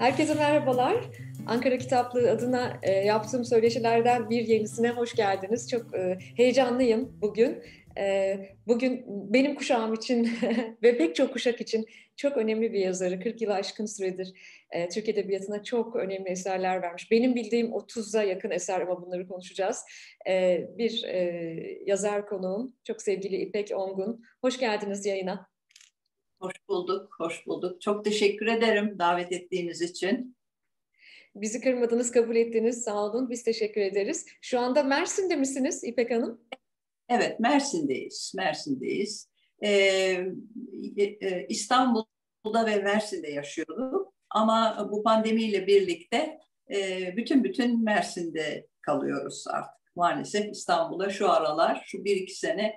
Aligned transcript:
Herkese 0.00 0.34
merhabalar. 0.34 1.04
Ankara 1.46 1.78
Kitaplığı 1.78 2.30
adına 2.30 2.80
e, 2.82 2.92
yaptığım 2.92 3.44
söyleşilerden 3.44 4.30
bir 4.30 4.48
yenisine 4.48 4.90
hoş 4.90 5.14
geldiniz. 5.14 5.70
Çok 5.70 5.94
e, 5.94 6.18
heyecanlıyım 6.36 7.18
bugün. 7.22 7.62
E, 7.98 8.36
bugün 8.66 9.04
benim 9.06 9.54
kuşağım 9.54 9.94
için 9.94 10.30
ve 10.82 10.98
pek 10.98 11.16
çok 11.16 11.32
kuşak 11.32 11.60
için 11.60 11.86
çok 12.16 12.36
önemli 12.36 12.72
bir 12.72 12.78
yazarı. 12.78 13.20
40 13.20 13.42
yılı 13.42 13.54
aşkın 13.54 13.86
süredir 13.86 14.32
e, 14.70 14.88
Türk 14.88 15.08
Edebiyatı'na 15.08 15.62
çok 15.62 15.96
önemli 15.96 16.28
eserler 16.30 16.82
vermiş. 16.82 17.10
Benim 17.10 17.34
bildiğim 17.34 17.66
30'a 17.66 18.22
yakın 18.22 18.50
eser 18.50 18.80
ama 18.80 19.02
bunları 19.02 19.28
konuşacağız. 19.28 19.84
E, 20.28 20.64
bir 20.78 21.04
e, 21.04 21.18
yazar 21.86 22.26
konuğum, 22.26 22.74
çok 22.84 23.02
sevgili 23.02 23.36
İpek 23.36 23.70
Ongun. 23.74 24.24
Hoş 24.42 24.58
geldiniz 24.58 25.06
yayına. 25.06 25.50
Hoş 26.40 26.54
bulduk, 26.68 27.14
hoş 27.18 27.46
bulduk. 27.46 27.80
Çok 27.80 28.04
teşekkür 28.04 28.46
ederim 28.46 28.98
davet 28.98 29.32
ettiğiniz 29.32 29.82
için. 29.82 30.36
Bizi 31.34 31.60
kırmadınız, 31.60 32.10
kabul 32.10 32.36
ettiniz. 32.36 32.84
Sağ 32.84 33.04
olun. 33.04 33.30
Biz 33.30 33.42
teşekkür 33.42 33.80
ederiz. 33.80 34.26
Şu 34.40 34.60
anda 34.60 34.82
Mersin'de 34.82 35.36
misiniz 35.36 35.84
İpek 35.84 36.10
Hanım? 36.10 36.40
Evet, 37.08 37.40
Mersin'deyiz. 37.40 38.32
Mersin'deyiz. 38.36 39.30
Ee, 39.62 39.70
e, 40.96 41.46
İstanbul'da 41.48 42.66
ve 42.66 42.76
Mersin'de 42.76 43.30
yaşıyordum. 43.30 44.12
Ama 44.30 44.88
bu 44.92 45.02
pandemiyle 45.02 45.66
birlikte 45.66 46.38
e, 46.74 47.16
bütün 47.16 47.44
bütün 47.44 47.84
Mersin'de 47.84 48.66
kalıyoruz 48.80 49.44
artık. 49.48 49.96
Maalesef 49.96 50.50
İstanbul'a 50.52 51.10
şu 51.10 51.30
aralar, 51.30 51.82
şu 51.86 52.04
bir 52.04 52.16
iki 52.16 52.38
sene 52.38 52.74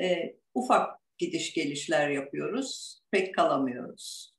e, 0.00 0.36
ufak 0.54 1.03
gidiş 1.18 1.54
gelişler 1.54 2.08
yapıyoruz. 2.08 3.00
Pek 3.10 3.34
kalamıyoruz. 3.34 4.34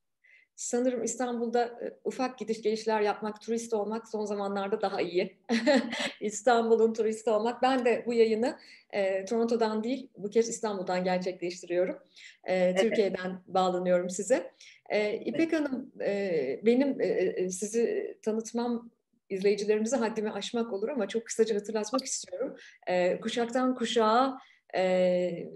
Sanırım 0.56 1.04
İstanbul'da 1.04 1.66
e, 1.66 2.00
ufak 2.04 2.40
gidiş 2.40 2.62
gelişler 2.62 3.02
yapmak, 3.02 3.42
turist 3.42 3.74
olmak 3.74 4.10
son 4.10 4.26
zamanlarda 4.26 4.82
daha 4.82 5.02
iyi. 5.02 5.38
İstanbul'un 6.22 6.94
turisti 6.94 7.30
olmak. 7.30 7.62
Ben 7.62 7.86
de 7.86 8.04
bu 8.08 8.14
yayını 8.14 8.58
e, 8.94 9.26
Toronto'dan 9.26 9.84
değil, 9.84 10.10
bu 10.18 10.30
kez 10.30 10.50
İstanbul'dan 10.50 11.04
gerçekleştiriyorum. 11.04 11.98
E, 12.44 12.54
evet. 12.56 12.80
Türkiye'den 12.80 13.42
bağlanıyorum 13.48 14.10
size. 14.10 14.52
E, 14.90 15.16
İpek 15.16 15.54
evet. 15.54 15.54
Hanım, 15.54 15.92
e, 16.02 16.60
benim 16.66 17.02
e, 17.02 17.06
e, 17.06 17.50
sizi 17.50 18.18
tanıtmam 18.22 18.92
izleyicilerimize 19.30 19.96
haddimi 19.96 20.32
aşmak 20.32 20.74
olur 20.74 20.90
ama 20.90 21.08
çok 21.08 21.26
kısaca 21.26 21.56
hatırlatmak 21.56 22.06
istiyorum. 22.06 22.56
E, 22.88 23.20
kuşaktan 23.20 23.76
kuşağa 23.76 24.38
e, 24.76 25.50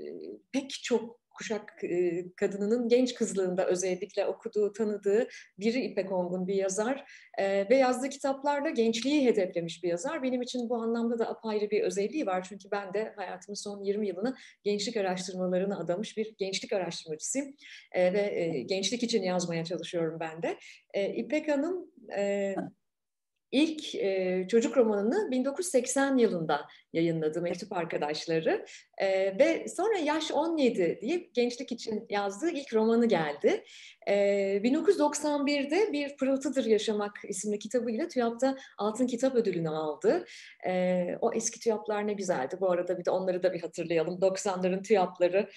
pek 0.52 0.70
çok 0.70 1.20
kuşak 1.40 1.84
e, 1.84 2.26
kadınının 2.36 2.90
genç 2.90 3.14
kızlığında 3.14 3.66
özellikle 3.66 4.26
okuduğu, 4.26 4.74
tanıdığı 4.74 5.28
biri 5.60 5.80
İpek 5.86 6.12
Ongun 6.12 6.48
bir 6.48 6.56
yazar 6.56 7.06
e, 7.38 7.70
ve 7.70 7.76
yazdığı 7.76 8.10
kitaplarla 8.10 8.70
gençliği 8.70 9.26
hedeflemiş 9.26 9.84
bir 9.84 9.90
yazar. 9.90 10.24
Benim 10.24 10.42
için 10.42 10.70
bu 10.70 10.76
anlamda 10.76 11.20
da 11.20 11.30
apayrı 11.30 11.70
bir 11.70 11.82
özelliği 11.82 12.26
var 12.26 12.46
çünkü 12.50 12.72
ben 12.72 12.94
de 12.94 13.14
hayatımın 13.16 13.56
son 13.56 13.84
20 13.84 14.08
yılını 14.08 14.36
gençlik 14.64 14.98
araştırmalarına 14.98 15.80
adamış 15.80 16.18
bir 16.18 16.36
gençlik 16.38 16.74
araştırmacısıyım 16.74 17.56
e, 17.92 18.14
ve 18.14 18.22
e, 18.22 18.62
gençlik 18.62 19.04
için 19.04 19.24
yazmaya 19.24 19.66
çalışıyorum 19.66 20.20
ben 20.20 20.44
de. 20.44 20.58
E, 20.94 21.14
İpek 21.14 21.48
Hanım 21.48 21.92
e, 22.18 22.56
ilk 23.52 23.96
e, 23.96 24.46
çocuk 24.50 24.78
romanını 24.78 25.32
1980 25.32 26.18
yılında 26.18 26.68
yayınladı 26.94 27.42
Mektup 27.42 27.74
Arkadaşları 27.74 28.66
e, 28.98 29.40
ve 29.40 29.68
sonra 29.68 29.98
Yaş 29.98 30.32
17 30.32 31.00
diye 31.02 31.30
gençlik 31.34 31.72
için 31.72 32.06
yazdığı 32.10 32.50
ilk 32.50 32.74
romanı 32.74 33.06
geldi. 33.06 33.64
E, 34.08 34.14
1991'de 34.64 35.94
Bir 35.94 36.18
Pırıltıdır 36.18 36.66
Yaşamak 36.66 37.18
isimli 37.24 37.60
kitabıyla 37.60 38.08
TÜYAP'ta 38.08 38.58
Altın 38.78 39.08
Kitap 39.08 39.36
Ödülünü 39.36 39.70
aldı. 39.70 40.26
E, 40.68 41.06
o 41.22 41.34
eski 41.34 41.60
TÜYAP'lar 41.60 42.08
ne 42.08 42.14
güzeldi. 42.14 42.58
Bu 42.62 42.72
arada 42.72 43.00
bir 43.00 43.06
de 43.06 43.12
onları 43.12 43.44
da 43.44 43.54
bir 43.54 43.62
hatırlayalım. 43.62 44.20
90'ların 44.20 44.84
TÜYAP'ları 44.84 45.50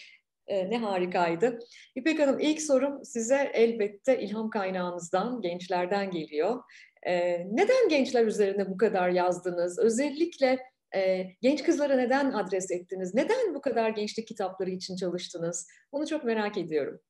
e, 0.47 0.71
ne 0.71 0.79
harikaydı. 0.79 1.59
İpek 1.95 2.21
Hanım 2.21 2.39
ilk 2.41 2.63
sorum 2.63 3.05
size 3.05 3.51
elbette 3.55 4.21
ilham 4.21 4.51
kaynağınızdan, 4.51 5.41
gençlerden 5.41 6.11
geliyor. 6.11 6.63
E, 7.07 7.47
neden 7.51 7.89
gençler 7.89 8.27
üzerine 8.27 8.71
bu 8.71 8.77
kadar 8.77 9.09
yazdınız? 9.09 9.79
Özellikle 9.79 10.59
e, 10.97 11.27
genç 11.43 11.63
kızlara 11.63 11.97
neden 11.97 12.33
adres 12.33 12.71
ettiniz? 12.71 13.15
Neden 13.15 13.55
bu 13.55 13.61
kadar 13.61 13.91
gençlik 13.91 14.29
kitapları 14.29 14.71
için 14.71 14.97
çalıştınız? 14.97 15.69
Onu 15.93 16.07
çok 16.07 16.25
merak 16.25 16.59
ediyorum. 16.59 17.01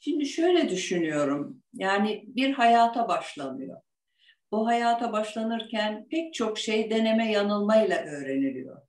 Şimdi 0.00 0.26
şöyle 0.26 0.68
düşünüyorum. 0.68 1.62
Yani 1.74 2.24
bir 2.26 2.52
hayata 2.52 3.08
başlanıyor. 3.08 3.80
Bu 4.52 4.66
hayata 4.66 5.12
başlanırken 5.12 6.06
pek 6.10 6.34
çok 6.34 6.58
şey 6.58 6.90
deneme 6.90 7.32
yanılmayla 7.32 8.02
öğreniliyor. 8.02 8.82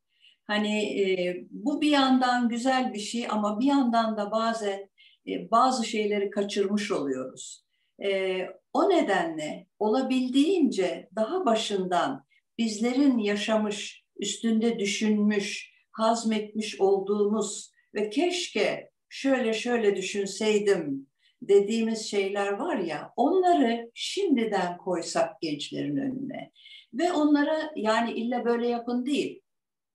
Hani 0.47 1.01
e, 1.01 1.37
bu 1.51 1.81
bir 1.81 1.91
yandan 1.91 2.49
güzel 2.49 2.93
bir 2.93 2.99
şey 2.99 3.27
ama 3.29 3.59
bir 3.59 3.65
yandan 3.65 4.17
da 4.17 4.31
bazen 4.31 4.89
e, 5.27 5.51
bazı 5.51 5.85
şeyleri 5.85 6.29
kaçırmış 6.29 6.91
oluyoruz. 6.91 7.66
E, 8.03 8.41
o 8.73 8.89
nedenle 8.89 9.67
olabildiğince 9.79 11.09
daha 11.15 11.45
başından 11.45 12.25
bizlerin 12.57 13.17
yaşamış, 13.17 14.03
üstünde 14.19 14.79
düşünmüş, 14.79 15.73
hazmetmiş 15.91 16.81
olduğumuz 16.81 17.71
ve 17.93 18.09
keşke 18.09 18.91
şöyle 19.09 19.53
şöyle 19.53 19.95
düşünseydim 19.95 21.07
dediğimiz 21.41 22.05
şeyler 22.05 22.51
var 22.51 22.77
ya 22.77 23.13
onları 23.15 23.91
şimdiden 23.93 24.77
koysak 24.77 25.41
gençlerin 25.41 25.97
önüne. 25.97 26.51
Ve 26.93 27.11
onlara 27.11 27.71
yani 27.75 28.11
illa 28.11 28.45
böyle 28.45 28.67
yapın 28.67 29.05
değil 29.05 29.41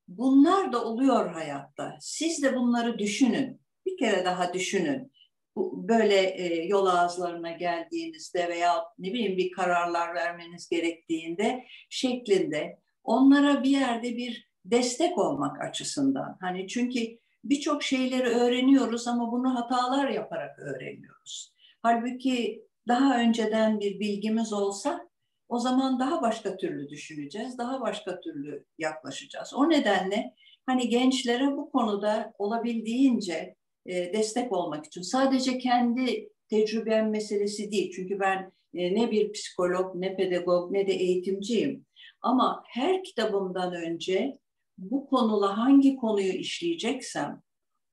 bunlar 0.08 0.72
da 0.72 0.84
oluyor 0.84 1.30
hayatta. 1.30 1.96
Siz 2.00 2.42
de 2.42 2.56
bunları 2.56 2.98
düşünün. 2.98 3.60
Bir 3.86 3.96
kere 3.96 4.24
daha 4.24 4.54
düşünün 4.54 5.11
böyle 5.56 6.20
e, 6.20 6.66
yol 6.66 6.86
ağızlarına 6.86 7.52
geldiğinizde 7.52 8.48
veya 8.48 8.84
ne 8.98 9.12
bileyim 9.12 9.36
bir 9.36 9.52
kararlar 9.52 10.14
vermeniz 10.14 10.68
gerektiğinde 10.68 11.64
şeklinde 11.90 12.78
onlara 13.04 13.62
bir 13.62 13.70
yerde 13.70 14.16
bir 14.16 14.48
destek 14.64 15.18
olmak 15.18 15.60
açısından. 15.60 16.36
Hani 16.40 16.68
çünkü 16.68 17.00
birçok 17.44 17.82
şeyleri 17.82 18.28
öğreniyoruz 18.28 19.08
ama 19.08 19.32
bunu 19.32 19.54
hatalar 19.54 20.08
yaparak 20.08 20.58
öğreniyoruz. 20.58 21.54
Halbuki 21.82 22.64
daha 22.88 23.18
önceden 23.18 23.80
bir 23.80 24.00
bilgimiz 24.00 24.52
olsa 24.52 25.08
o 25.48 25.58
zaman 25.58 25.98
daha 25.98 26.22
başka 26.22 26.56
türlü 26.56 26.88
düşüneceğiz, 26.88 27.58
daha 27.58 27.80
başka 27.80 28.20
türlü 28.20 28.64
yaklaşacağız. 28.78 29.54
O 29.54 29.70
nedenle 29.70 30.34
hani 30.66 30.88
gençlere 30.88 31.46
bu 31.46 31.70
konuda 31.70 32.32
olabildiğince 32.38 33.56
e, 33.86 34.12
destek 34.12 34.52
olmak 34.52 34.86
için. 34.86 35.02
Sadece 35.02 35.58
kendi 35.58 36.28
tecrübem 36.48 37.10
meselesi 37.10 37.72
değil. 37.72 37.92
Çünkü 37.96 38.20
ben 38.20 38.52
e, 38.74 38.94
ne 38.94 39.10
bir 39.10 39.32
psikolog, 39.32 39.94
ne 39.94 40.16
pedagog, 40.16 40.72
ne 40.72 40.86
de 40.86 40.92
eğitimciyim. 40.92 41.86
Ama 42.20 42.64
her 42.68 43.04
kitabımdan 43.04 43.74
önce 43.74 44.38
bu 44.78 45.06
konuyla 45.06 45.58
hangi 45.58 45.96
konuyu 45.96 46.32
işleyeceksem 46.32 47.42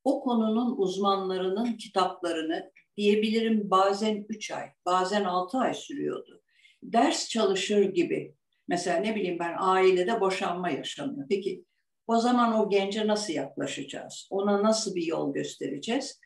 o 0.03 0.23
konunun 0.23 0.77
uzmanlarının 0.77 1.73
kitaplarını 1.73 2.71
diyebilirim 2.97 3.69
bazen 3.69 4.25
3 4.29 4.51
ay, 4.51 4.69
bazen 4.85 5.23
6 5.23 5.57
ay 5.57 5.73
sürüyordu. 5.73 6.41
Ders 6.83 7.29
çalışır 7.29 7.81
gibi. 7.81 8.35
Mesela 8.67 8.97
ne 8.97 9.15
bileyim 9.15 9.39
ben 9.39 9.55
ailede 9.57 10.21
boşanma 10.21 10.69
yaşanıyor. 10.69 11.25
Peki 11.29 11.65
o 12.09 12.17
zaman 12.17 12.59
o 12.59 12.69
gence 12.69 13.07
nasıl 13.07 13.33
yaklaşacağız? 13.33 14.27
Ona 14.29 14.63
nasıl 14.63 14.95
bir 14.95 15.05
yol 15.05 15.33
göstereceğiz? 15.33 16.19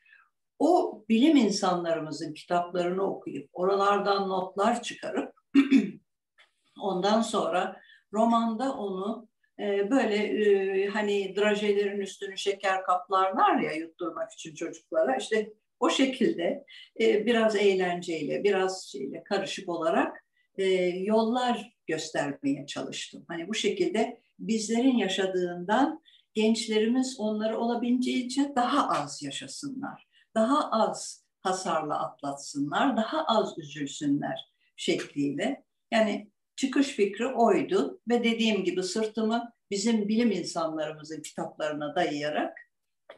O 0.60 1.04
bilim 1.10 1.36
insanlarımızın 1.36 2.34
kitaplarını 2.34 3.04
okuyup 3.04 3.50
oralardan 3.54 4.30
notlar 4.30 4.82
çıkarıp 4.82 5.34
ondan 6.82 7.22
sonra 7.22 7.82
romanda 8.14 8.74
onu 8.74 9.28
e, 9.60 9.92
böyle 9.92 10.16
e, 10.16 10.88
hani 10.88 11.36
drajelerin 11.36 12.00
üstünü 12.00 12.38
şeker 12.38 12.84
kaplarlar 12.84 13.60
ya 13.60 13.72
yutturmak 13.72 14.32
için 14.32 14.56
çocuklara 14.56 15.16
işte 15.16 15.54
o 15.80 15.90
şekilde 15.90 16.66
e, 17.00 17.26
biraz 17.26 17.56
eğlenceyle 17.56 18.44
biraz 18.44 18.92
şeyle 18.92 19.24
karışık 19.24 19.70
olarak 19.70 20.26
e, 20.58 20.66
yollar 20.88 21.73
göstermeye 21.88 22.66
çalıştım. 22.66 23.26
Hani 23.28 23.48
bu 23.48 23.54
şekilde 23.54 24.22
bizlerin 24.40 24.98
yaşadığından 24.98 26.02
gençlerimiz 26.34 27.20
onları 27.20 27.58
olabildiğince 27.58 28.54
daha 28.56 28.90
az 28.90 29.24
yaşasınlar. 29.24 30.08
Daha 30.36 30.72
az 30.72 31.26
hasarla 31.42 32.00
atlatsınlar, 32.00 32.98
daha 32.98 33.26
az 33.26 33.58
üzülsünler 33.58 34.52
şekliyle. 34.76 35.64
Yani 35.92 36.32
çıkış 36.56 36.88
fikri 36.88 37.28
oydu 37.28 38.02
ve 38.10 38.24
dediğim 38.24 38.64
gibi 38.64 38.84
sırtımı 38.84 39.54
bizim 39.72 40.08
bilim 40.08 40.32
insanlarımızın 40.32 41.22
kitaplarına 41.22 41.96
dayayarak 41.96 42.58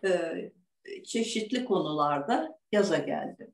e, 0.06 0.34
çeşitli 1.06 1.66
konularda 1.66 2.60
yaza 2.72 2.98
geldim. 2.98 3.54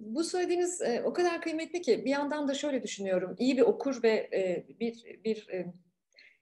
Bu 0.00 0.24
söylediğiniz 0.24 0.80
e, 0.80 1.02
o 1.04 1.12
kadar 1.12 1.40
kıymetli 1.40 1.82
ki 1.82 2.04
bir 2.04 2.10
yandan 2.10 2.48
da 2.48 2.54
şöyle 2.54 2.82
düşünüyorum. 2.82 3.34
İyi 3.38 3.56
bir 3.56 3.62
okur 3.62 4.02
ve 4.02 4.28
e, 4.32 4.66
bir 4.80 5.04
bir 5.24 5.48
e, 5.48 5.66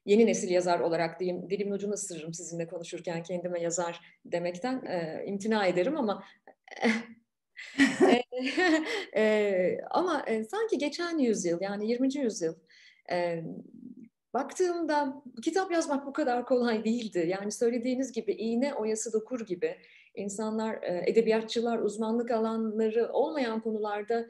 yeni 0.05 0.27
nesil 0.27 0.51
yazar 0.51 0.81
olarak 0.81 1.21
diyeyim, 1.21 1.51
dilimin 1.51 1.73
ucunu 1.73 1.93
ısırırım 1.93 2.35
sizinle 2.35 2.67
konuşurken 2.67 3.23
kendime 3.23 3.61
yazar 3.61 4.01
demekten 4.25 4.85
e, 4.87 5.25
imtina 5.27 5.67
ederim 5.67 5.97
ama 5.97 6.25
e, 8.11 8.23
e, 9.17 9.79
ama 9.91 10.25
e, 10.27 10.45
sanki 10.45 10.79
geçen 10.79 11.19
yüzyıl 11.19 11.61
yani 11.61 11.91
20. 11.91 12.19
yüzyıl 12.19 12.55
e, 13.13 13.45
baktığımda 14.35 15.23
kitap 15.43 15.73
yazmak 15.73 16.07
bu 16.07 16.13
kadar 16.13 16.47
kolay 16.47 16.85
değildi. 16.85 17.27
Yani 17.29 17.53
söylediğiniz 17.53 18.13
gibi 18.13 18.33
iğne 18.33 18.75
oyası 18.75 19.13
dokur 19.13 19.47
gibi 19.47 19.77
insanlar, 20.15 20.79
edebiyatçılar 21.07 21.79
uzmanlık 21.79 22.31
alanları 22.31 23.13
olmayan 23.13 23.61
konularda 23.61 24.27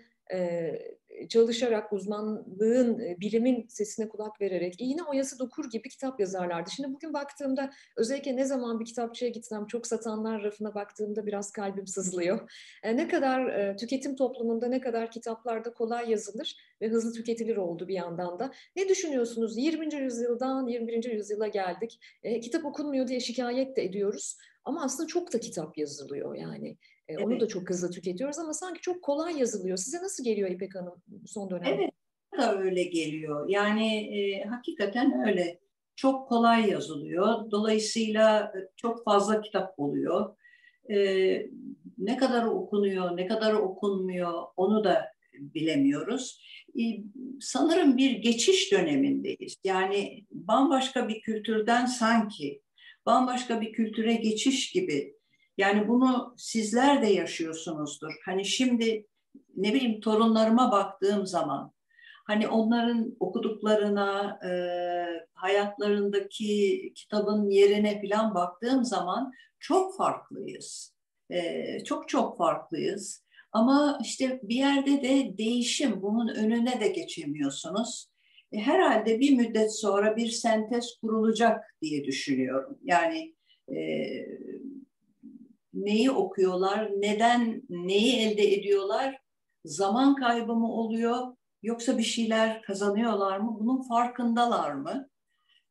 çalışarak, 1.28 1.92
uzmanlığın, 1.92 2.98
bilimin 3.20 3.66
sesine 3.68 4.08
kulak 4.08 4.40
vererek 4.40 4.74
iğne 4.78 5.02
oyası 5.02 5.38
dokur 5.38 5.70
gibi 5.70 5.88
kitap 5.88 6.20
yazarlardı. 6.20 6.70
Şimdi 6.70 6.94
bugün 6.94 7.12
baktığımda 7.12 7.70
özellikle 7.96 8.36
ne 8.36 8.44
zaman 8.44 8.80
bir 8.80 8.84
kitapçıya 8.84 9.30
gitsem 9.30 9.66
çok 9.66 9.86
satanlar 9.86 10.42
rafına 10.42 10.74
baktığımda 10.74 11.26
biraz 11.26 11.52
kalbim 11.52 11.86
sızlıyor. 11.86 12.50
Ne 12.84 13.08
kadar 13.08 13.76
tüketim 13.76 14.16
toplumunda 14.16 14.68
ne 14.68 14.80
kadar 14.80 15.10
kitaplarda 15.10 15.72
kolay 15.72 16.10
yazılır 16.10 16.56
ve 16.80 16.88
hızlı 16.88 17.12
tüketilir 17.12 17.56
oldu 17.56 17.88
bir 17.88 17.94
yandan 17.94 18.38
da. 18.38 18.52
Ne 18.76 18.88
düşünüyorsunuz? 18.88 19.58
20. 19.58 19.94
yüzyıldan 19.94 20.66
21. 20.66 21.12
yüzyıla 21.12 21.48
geldik. 21.48 22.00
kitap 22.42 22.64
okunmuyor 22.64 23.08
diye 23.08 23.20
şikayet 23.20 23.76
de 23.76 23.84
ediyoruz. 23.84 24.36
Ama 24.64 24.84
aslında 24.84 25.06
çok 25.06 25.32
da 25.32 25.40
kitap 25.40 25.78
yazılıyor 25.78 26.34
yani. 26.34 26.76
Evet. 27.08 27.24
Onu 27.24 27.40
da 27.40 27.48
çok 27.48 27.70
hızlı 27.70 27.90
tüketiyoruz 27.90 28.38
ama 28.38 28.54
sanki 28.54 28.80
çok 28.80 29.02
kolay 29.02 29.38
yazılıyor. 29.38 29.76
Size 29.76 29.98
nasıl 29.98 30.24
geliyor 30.24 30.50
İpek 30.50 30.74
Hanım 30.74 31.02
son 31.26 31.50
dönemde? 31.50 31.70
Evet, 31.70 31.90
da 32.38 32.58
öyle 32.58 32.82
geliyor. 32.82 33.48
Yani 33.48 34.18
e, 34.18 34.44
hakikaten 34.44 35.28
öyle. 35.28 35.58
Çok 35.96 36.28
kolay 36.28 36.70
yazılıyor. 36.70 37.50
Dolayısıyla 37.50 38.52
çok 38.76 39.04
fazla 39.04 39.40
kitap 39.40 39.74
oluyor. 39.78 40.36
E, 40.90 40.96
ne 41.98 42.16
kadar 42.16 42.44
okunuyor, 42.44 43.16
ne 43.16 43.26
kadar 43.26 43.54
okunmuyor 43.54 44.42
onu 44.56 44.84
da 44.84 45.12
bilemiyoruz. 45.32 46.42
E, 46.78 46.82
sanırım 47.40 47.96
bir 47.96 48.10
geçiş 48.10 48.72
dönemindeyiz. 48.72 49.56
Yani 49.64 50.24
bambaşka 50.30 51.08
bir 51.08 51.20
kültürden 51.20 51.86
sanki 51.86 52.62
bambaşka 53.06 53.60
bir 53.60 53.72
kültüre 53.72 54.14
geçiş 54.14 54.72
gibi. 54.72 55.17
Yani 55.58 55.88
bunu 55.88 56.34
sizler 56.36 57.02
de 57.02 57.06
yaşıyorsunuzdur. 57.06 58.12
Hani 58.24 58.44
şimdi 58.44 59.06
ne 59.56 59.74
bileyim 59.74 60.00
torunlarıma 60.00 60.72
baktığım 60.72 61.26
zaman 61.26 61.72
hani 62.28 62.48
onların 62.48 63.16
okuduklarına, 63.20 64.40
e, 64.48 64.50
hayatlarındaki 65.34 66.92
kitabın 66.94 67.50
yerine 67.50 68.02
falan 68.02 68.34
baktığım 68.34 68.84
zaman 68.84 69.32
çok 69.58 69.96
farklıyız. 69.96 70.94
E, 71.30 71.64
çok 71.84 72.08
çok 72.08 72.38
farklıyız. 72.38 73.24
Ama 73.52 73.98
işte 74.02 74.40
bir 74.42 74.54
yerde 74.54 75.02
de 75.02 75.38
değişim, 75.38 76.02
bunun 76.02 76.28
önüne 76.28 76.80
de 76.80 76.88
geçemiyorsunuz. 76.88 78.08
E, 78.52 78.58
herhalde 78.58 79.20
bir 79.20 79.36
müddet 79.36 79.78
sonra 79.78 80.16
bir 80.16 80.30
sentez 80.30 80.96
kurulacak 81.00 81.76
diye 81.82 82.04
düşünüyorum. 82.04 82.78
Yani 82.82 83.34
e, 83.68 83.76
neyi 85.84 86.10
okuyorlar, 86.10 86.90
neden, 86.96 87.62
neyi 87.68 88.16
elde 88.16 88.54
ediyorlar, 88.54 89.18
zaman 89.64 90.14
kaybı 90.14 90.54
mı 90.54 90.72
oluyor, 90.72 91.36
yoksa 91.62 91.98
bir 91.98 92.02
şeyler 92.02 92.62
kazanıyorlar 92.62 93.38
mı, 93.38 93.56
bunun 93.60 93.82
farkındalar 93.82 94.72
mı? 94.72 95.08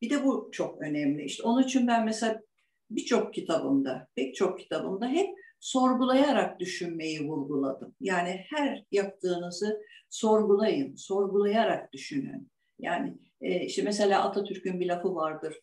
Bir 0.02 0.10
de 0.10 0.26
bu 0.26 0.50
çok 0.52 0.82
önemli. 0.82 1.24
İşte 1.24 1.44
onun 1.44 1.64
için 1.64 1.88
ben 1.88 2.06
mesela 2.06 2.42
birçok 2.90 3.34
kitabımda, 3.34 4.08
pek 4.16 4.36
çok 4.36 4.60
kitabımda 4.60 5.08
hep 5.08 5.30
sorgulayarak 5.60 6.60
düşünmeyi 6.60 7.28
vurguladım. 7.28 7.96
Yani 8.02 8.46
her 8.50 8.84
yaptığınızı 8.92 9.82
sorgulayın, 10.10 10.96
sorgulayarak 10.96 11.94
düşünün. 11.94 12.52
Yani 12.80 13.18
e, 13.42 13.66
işte 13.66 13.82
mesela 13.82 14.24
Atatürk'ün 14.24 14.80
bir 14.80 14.88
lafı 14.88 15.16
vardır. 15.16 15.60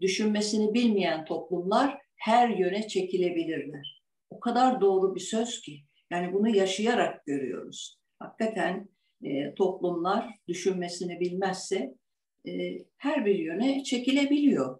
Düşünmesini 0.00 0.74
bilmeyen 0.74 1.24
toplumlar 1.24 2.03
her 2.24 2.48
yöne 2.48 2.88
çekilebilirler. 2.88 4.02
O 4.30 4.40
kadar 4.40 4.80
doğru 4.80 5.14
bir 5.14 5.20
söz 5.20 5.60
ki. 5.60 5.80
Yani 6.10 6.32
bunu 6.32 6.56
yaşayarak 6.56 7.26
görüyoruz. 7.26 7.98
Hakikaten 8.18 8.88
e, 9.22 9.54
toplumlar 9.54 10.34
düşünmesini 10.48 11.20
bilmezse 11.20 11.94
e, 12.48 12.78
her 12.96 13.26
bir 13.26 13.38
yöne 13.38 13.84
çekilebiliyor. 13.84 14.78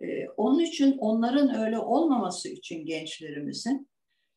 E, 0.00 0.28
onun 0.36 0.60
için 0.60 0.98
onların 0.98 1.60
öyle 1.60 1.78
olmaması 1.78 2.48
için 2.48 2.86
gençlerimizin 2.86 3.88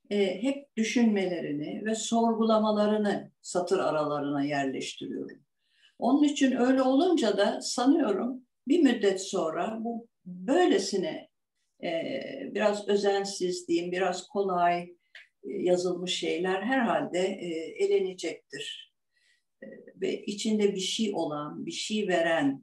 e, 0.09 0.41
hep 0.43 0.75
düşünmelerini 0.77 1.85
ve 1.85 1.95
sorgulamalarını 1.95 3.31
satır 3.41 3.79
aralarına 3.79 4.43
yerleştiriyorum. 4.43 5.39
Onun 5.99 6.23
için 6.23 6.51
öyle 6.51 6.81
olunca 6.81 7.37
da 7.37 7.61
sanıyorum 7.61 8.41
bir 8.67 8.79
müddet 8.79 9.21
sonra 9.21 9.77
bu 9.81 10.07
böylesine 10.25 11.26
e, 11.83 12.21
biraz 12.55 12.87
özensiz 12.87 13.67
diyeyim, 13.67 13.91
biraz 13.91 14.27
kolay 14.27 14.81
e, 14.81 14.93
yazılmış 15.43 16.19
şeyler 16.19 16.61
herhalde 16.61 17.19
e, 17.19 17.47
elenecektir. 17.85 18.93
Ve 19.95 20.23
içinde 20.23 20.75
bir 20.75 20.79
şey 20.79 21.11
olan, 21.13 21.65
bir 21.65 21.71
şey 21.71 22.07
veren 22.07 22.61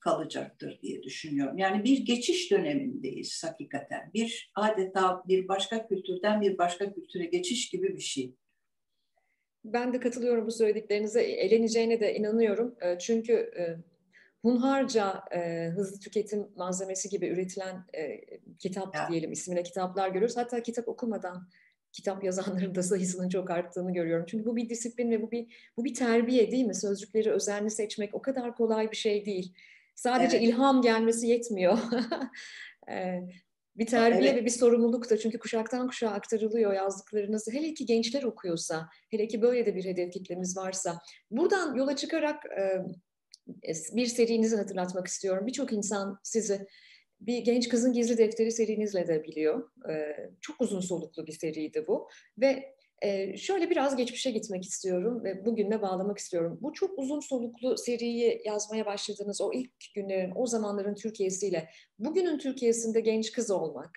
kalacaktır 0.00 0.80
diye 0.82 1.02
düşünüyorum. 1.02 1.58
Yani 1.58 1.84
bir 1.84 1.98
geçiş 1.98 2.50
dönemindeyiz 2.50 3.44
hakikaten. 3.44 4.10
Bir 4.14 4.52
adeta 4.54 5.22
bir 5.28 5.48
başka 5.48 5.88
kültürden 5.88 6.40
bir 6.40 6.58
başka 6.58 6.92
kültüre 6.94 7.24
geçiş 7.24 7.70
gibi 7.70 7.96
bir 7.96 8.02
şey. 8.02 8.34
Ben 9.64 9.92
de 9.92 10.00
katılıyorum 10.00 10.46
bu 10.46 10.50
söylediklerinize. 10.50 11.22
Eleneceğine 11.22 12.00
de 12.00 12.14
inanıyorum. 12.14 12.74
Çünkü 12.98 13.50
hunharca 14.42 15.24
e, 15.34 15.68
hızlı 15.68 16.00
tüketim 16.00 16.48
malzemesi 16.56 17.08
gibi 17.08 17.28
üretilen 17.28 17.84
kitap 18.58 18.94
ya. 18.94 19.08
diyelim 19.10 19.32
ismine 19.32 19.62
kitaplar 19.62 20.08
görüyoruz. 20.08 20.36
Hatta 20.36 20.62
kitap 20.62 20.88
okumadan 20.88 21.48
kitap 21.92 22.24
yazanların 22.24 22.74
da 22.74 22.82
sayısının 22.82 23.28
çok 23.28 23.50
arttığını 23.50 23.94
görüyorum. 23.94 24.26
Çünkü 24.28 24.46
bu 24.46 24.56
bir 24.56 24.68
disiplin 24.68 25.10
ve 25.10 25.22
bu 25.22 25.30
bir 25.30 25.72
bu 25.76 25.84
bir 25.84 25.94
terbiye 25.94 26.50
değil 26.50 26.64
mi? 26.64 26.74
Sözcükleri 26.74 27.30
özenli 27.30 27.70
seçmek 27.70 28.14
o 28.14 28.22
kadar 28.22 28.56
kolay 28.56 28.90
bir 28.90 28.96
şey 28.96 29.24
değil. 29.24 29.54
Sadece 29.94 30.36
evet. 30.36 30.48
ilham 30.48 30.82
gelmesi 30.82 31.26
yetmiyor. 31.26 31.78
Bir 33.76 33.86
terbiye 33.86 34.30
evet. 34.30 34.40
ve 34.40 34.44
bir 34.44 34.50
sorumluluk 34.50 35.10
da 35.10 35.18
çünkü 35.18 35.38
kuşaktan 35.38 35.86
kuşağa 35.86 36.10
aktarılıyor 36.10 36.72
yazdıklarınızı. 36.72 37.52
Hele 37.52 37.74
ki 37.74 37.86
gençler 37.86 38.22
okuyorsa, 38.22 38.88
hele 39.10 39.28
ki 39.28 39.42
böyle 39.42 39.66
de 39.66 39.74
bir 39.74 39.84
hedef 39.84 40.12
kitlemiz 40.12 40.56
varsa. 40.56 40.98
Buradan 41.30 41.74
yola 41.74 41.96
çıkarak 41.96 42.46
e, 42.46 42.82
bir 43.92 44.06
serinizi 44.06 44.56
hatırlatmak 44.56 45.06
istiyorum. 45.06 45.46
Birçok 45.46 45.72
insan 45.72 46.18
sizi 46.22 46.66
bir 47.20 47.38
genç 47.38 47.68
kızın 47.68 47.92
gizli 47.92 48.18
defteri 48.18 48.52
serinizle 48.52 49.08
de 49.08 49.24
biliyor. 49.24 49.70
E, 49.90 50.16
çok 50.40 50.60
uzun 50.60 50.80
soluklu 50.80 51.26
bir 51.26 51.32
seriydi 51.32 51.84
bu 51.86 52.08
ve 52.38 52.74
ee, 53.02 53.36
şöyle 53.36 53.70
biraz 53.70 53.96
geçmişe 53.96 54.30
gitmek 54.30 54.64
istiyorum 54.64 55.24
ve 55.24 55.44
bugünle 55.44 55.82
bağlamak 55.82 56.18
istiyorum. 56.18 56.58
Bu 56.60 56.72
çok 56.72 56.98
uzun 56.98 57.20
soluklu 57.20 57.76
seriyi 57.76 58.42
yazmaya 58.44 58.86
başladığınız 58.86 59.40
o 59.40 59.52
ilk 59.52 59.72
günlerin, 59.94 60.32
o 60.34 60.46
zamanların 60.46 60.94
Türkiye'siyle 60.94 61.70
bugünün 61.98 62.38
Türkiye'sinde 62.38 63.00
genç 63.00 63.32
kız 63.32 63.50
olmak, 63.50 63.90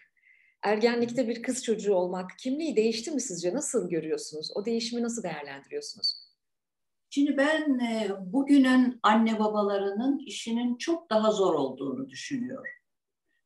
ergenlikte 0.63 1.27
bir 1.27 1.43
kız 1.43 1.63
çocuğu 1.63 1.93
olmak 1.93 2.31
kimliği 2.39 2.75
değişti 2.75 3.11
mi 3.11 3.21
sizce? 3.21 3.53
Nasıl 3.53 3.89
görüyorsunuz? 3.89 4.51
O 4.55 4.65
değişimi 4.65 5.03
nasıl 5.03 5.23
değerlendiriyorsunuz? 5.23 6.22
Şimdi 7.13 7.37
ben 7.37 7.79
e, 7.79 8.09
bugünün 8.19 8.99
anne 9.03 9.39
babalarının 9.39 10.19
işinin 10.25 10.77
çok 10.77 11.09
daha 11.09 11.31
zor 11.31 11.53
olduğunu 11.53 12.09
düşünüyorum. 12.09 12.73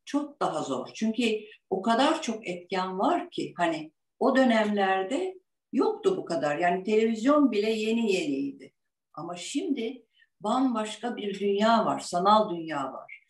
Çok 0.06 0.42
daha 0.42 0.64
zor. 0.64 0.88
Çünkü 0.94 1.40
o 1.70 1.82
kadar 1.82 2.22
çok 2.22 2.48
etken 2.48 3.00
var 3.00 3.30
ki 3.30 3.54
hani 3.58 3.92
o 4.20 4.36
dönemlerde 4.36 5.38
Yoktu 5.74 6.18
bu 6.18 6.26
kadar. 6.26 6.58
Yani 6.58 6.84
televizyon 6.84 7.52
bile 7.52 7.70
yeni 7.72 8.14
yeniydi. 8.14 8.74
Ama 9.14 9.36
şimdi 9.36 10.06
bambaşka 10.42 11.16
bir 11.16 11.40
dünya 11.40 11.86
var, 11.86 12.00
sanal 12.00 12.50
dünya 12.50 12.94
var. 12.94 13.22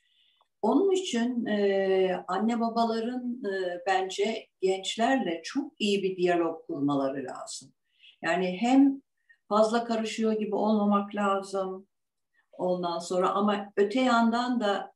Onun 0.61 0.91
için 0.91 1.45
e, 1.45 2.23
anne 2.27 2.59
babaların 2.59 3.43
e, 3.45 3.81
bence 3.87 4.47
gençlerle 4.61 5.41
çok 5.43 5.73
iyi 5.79 6.03
bir 6.03 6.17
diyalog 6.17 6.67
kurmaları 6.67 7.25
lazım. 7.25 7.73
Yani 8.21 8.57
hem 8.61 9.01
fazla 9.49 9.83
karışıyor 9.85 10.33
gibi 10.33 10.55
olmamak 10.55 11.15
lazım 11.15 11.87
ondan 12.57 12.99
sonra 12.99 13.29
ama 13.29 13.73
öte 13.77 14.01
yandan 14.01 14.59
da 14.59 14.93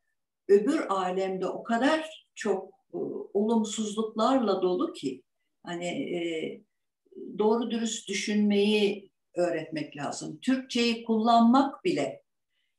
öbür 0.48 0.80
alemde 0.90 1.48
o 1.48 1.64
kadar 1.64 2.26
çok 2.36 2.70
e, 2.94 2.98
olumsuzluklarla 3.34 4.62
dolu 4.62 4.94
ki 4.94 5.24
hani 5.64 5.88
e, 5.88 6.22
doğru 7.38 7.72
dürüst 7.72 8.10
düşünmeyi 8.10 9.12
öğretmek 9.36 9.98
lazım. 9.98 10.40
Türkçeyi 10.42 11.04
kullanmak 11.04 11.84
bile 11.84 12.24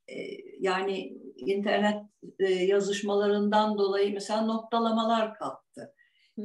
e, 0.07 0.15
yani 0.59 1.17
internet 1.37 2.01
e, 2.39 2.45
yazışmalarından 2.45 3.77
dolayı 3.77 4.13
mesela 4.13 4.41
noktalamalar 4.41 5.33
kalktı. 5.33 5.93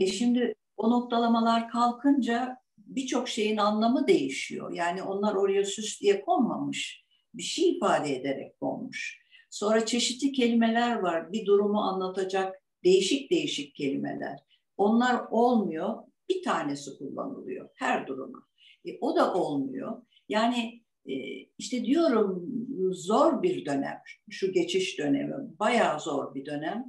E 0.00 0.06
şimdi 0.06 0.54
o 0.76 0.90
noktalamalar 0.90 1.68
kalkınca 1.68 2.56
birçok 2.88 3.28
şeyin 3.28 3.56
anlamı 3.56 4.06
değişiyor. 4.06 4.72
Yani 4.72 5.02
onlar 5.02 5.34
oraya 5.34 5.64
süs 5.64 6.00
diye 6.00 6.20
konmamış. 6.20 7.04
Bir 7.34 7.42
şey 7.42 7.70
ifade 7.70 8.16
ederek 8.16 8.60
konmuş. 8.60 9.18
Sonra 9.50 9.86
çeşitli 9.86 10.32
kelimeler 10.32 10.98
var. 10.98 11.32
Bir 11.32 11.46
durumu 11.46 11.80
anlatacak 11.80 12.62
değişik 12.84 13.30
değişik 13.30 13.74
kelimeler. 13.74 14.38
Onlar 14.76 15.24
olmuyor. 15.30 15.94
Bir 16.28 16.42
tanesi 16.42 16.98
kullanılıyor 16.98 17.68
her 17.74 18.06
duruma. 18.06 18.38
E, 18.84 18.98
o 19.00 19.16
da 19.16 19.34
olmuyor. 19.34 20.02
Yani 20.28 20.82
e, 21.06 21.14
işte 21.58 21.84
diyorum 21.84 22.46
zor 22.92 23.42
bir 23.42 23.66
dönem. 23.66 23.98
Şu 24.30 24.52
geçiş 24.52 24.98
dönemi 24.98 25.34
bayağı 25.58 26.00
zor 26.00 26.34
bir 26.34 26.46
dönem. 26.46 26.84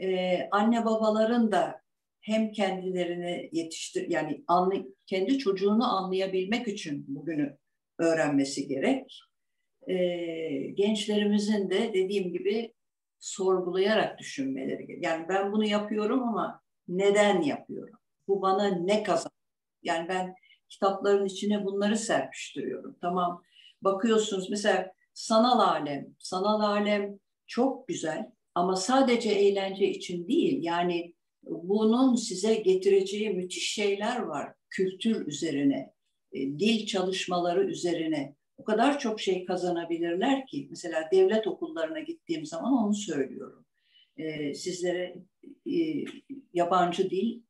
E, 0.00 0.38
anne 0.50 0.84
babaların 0.84 1.52
da 1.52 1.82
hem 2.20 2.52
kendilerini 2.52 3.48
yetiştir 3.52 4.08
yani 4.08 4.44
anlı, 4.46 4.94
kendi 5.06 5.38
çocuğunu 5.38 5.96
anlayabilmek 5.96 6.68
için 6.68 7.04
bugünü 7.08 7.58
öğrenmesi 7.98 8.68
gerek. 8.68 9.20
E, 9.88 9.96
gençlerimizin 10.74 11.70
de 11.70 11.94
dediğim 11.94 12.32
gibi 12.32 12.74
sorgulayarak 13.20 14.18
düşünmeleri 14.18 14.86
gerek. 14.86 15.04
Yani 15.04 15.26
ben 15.28 15.52
bunu 15.52 15.64
yapıyorum 15.64 16.22
ama 16.22 16.62
neden 16.88 17.42
yapıyorum? 17.42 17.98
Bu 18.28 18.42
bana 18.42 18.68
ne 18.68 19.02
kazan? 19.02 19.32
Yani 19.82 20.08
ben 20.08 20.34
kitapların 20.68 21.26
içine 21.26 21.64
bunları 21.64 21.96
serpiştiriyorum. 21.96 22.96
Tamam 23.00 23.42
bakıyorsunuz 23.82 24.50
mesela 24.50 24.92
sanal 25.14 25.60
alem. 25.60 26.06
Sanal 26.18 26.60
alem 26.60 27.18
çok 27.46 27.88
güzel 27.88 28.30
ama 28.54 28.76
sadece 28.76 29.30
eğlence 29.30 29.88
için 29.88 30.28
değil. 30.28 30.58
Yani 30.62 31.14
bunun 31.48 32.14
size 32.14 32.54
getireceği 32.54 33.30
müthiş 33.30 33.72
şeyler 33.72 34.18
var. 34.18 34.52
Kültür 34.70 35.26
üzerine, 35.26 35.92
e, 36.32 36.40
dil 36.40 36.86
çalışmaları 36.86 37.64
üzerine 37.64 38.36
o 38.56 38.64
kadar 38.64 38.98
çok 38.98 39.20
şey 39.20 39.44
kazanabilirler 39.44 40.46
ki. 40.46 40.66
Mesela 40.70 41.08
devlet 41.12 41.46
okullarına 41.46 42.00
gittiğim 42.00 42.46
zaman 42.46 42.72
onu 42.72 42.94
söylüyorum. 42.94 43.66
E, 44.16 44.54
sizlere 44.54 45.16
e, 45.66 46.04
yabancı 46.54 47.10
dil 47.10 47.42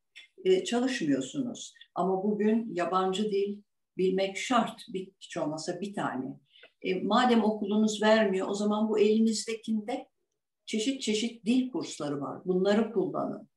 çalışmıyorsunuz. 0.65 1.75
Ama 1.95 2.23
bugün 2.23 2.75
yabancı 2.75 3.31
dil 3.31 3.63
bilmek 3.97 4.37
şart. 4.37 4.81
Bir, 4.93 5.13
hiç 5.21 5.37
olmasa 5.37 5.81
bir 5.81 5.95
tane. 5.95 6.41
madem 7.03 7.45
okulunuz 7.45 8.03
vermiyor 8.03 8.49
o 8.49 8.55
zaman 8.55 8.89
bu 8.89 8.99
elinizdekinde 8.99 10.09
çeşit 10.67 11.03
çeşit 11.03 11.45
dil 11.47 11.71
kursları 11.71 12.21
var. 12.21 12.45
Bunları 12.45 12.93
kullanın. 12.93 13.49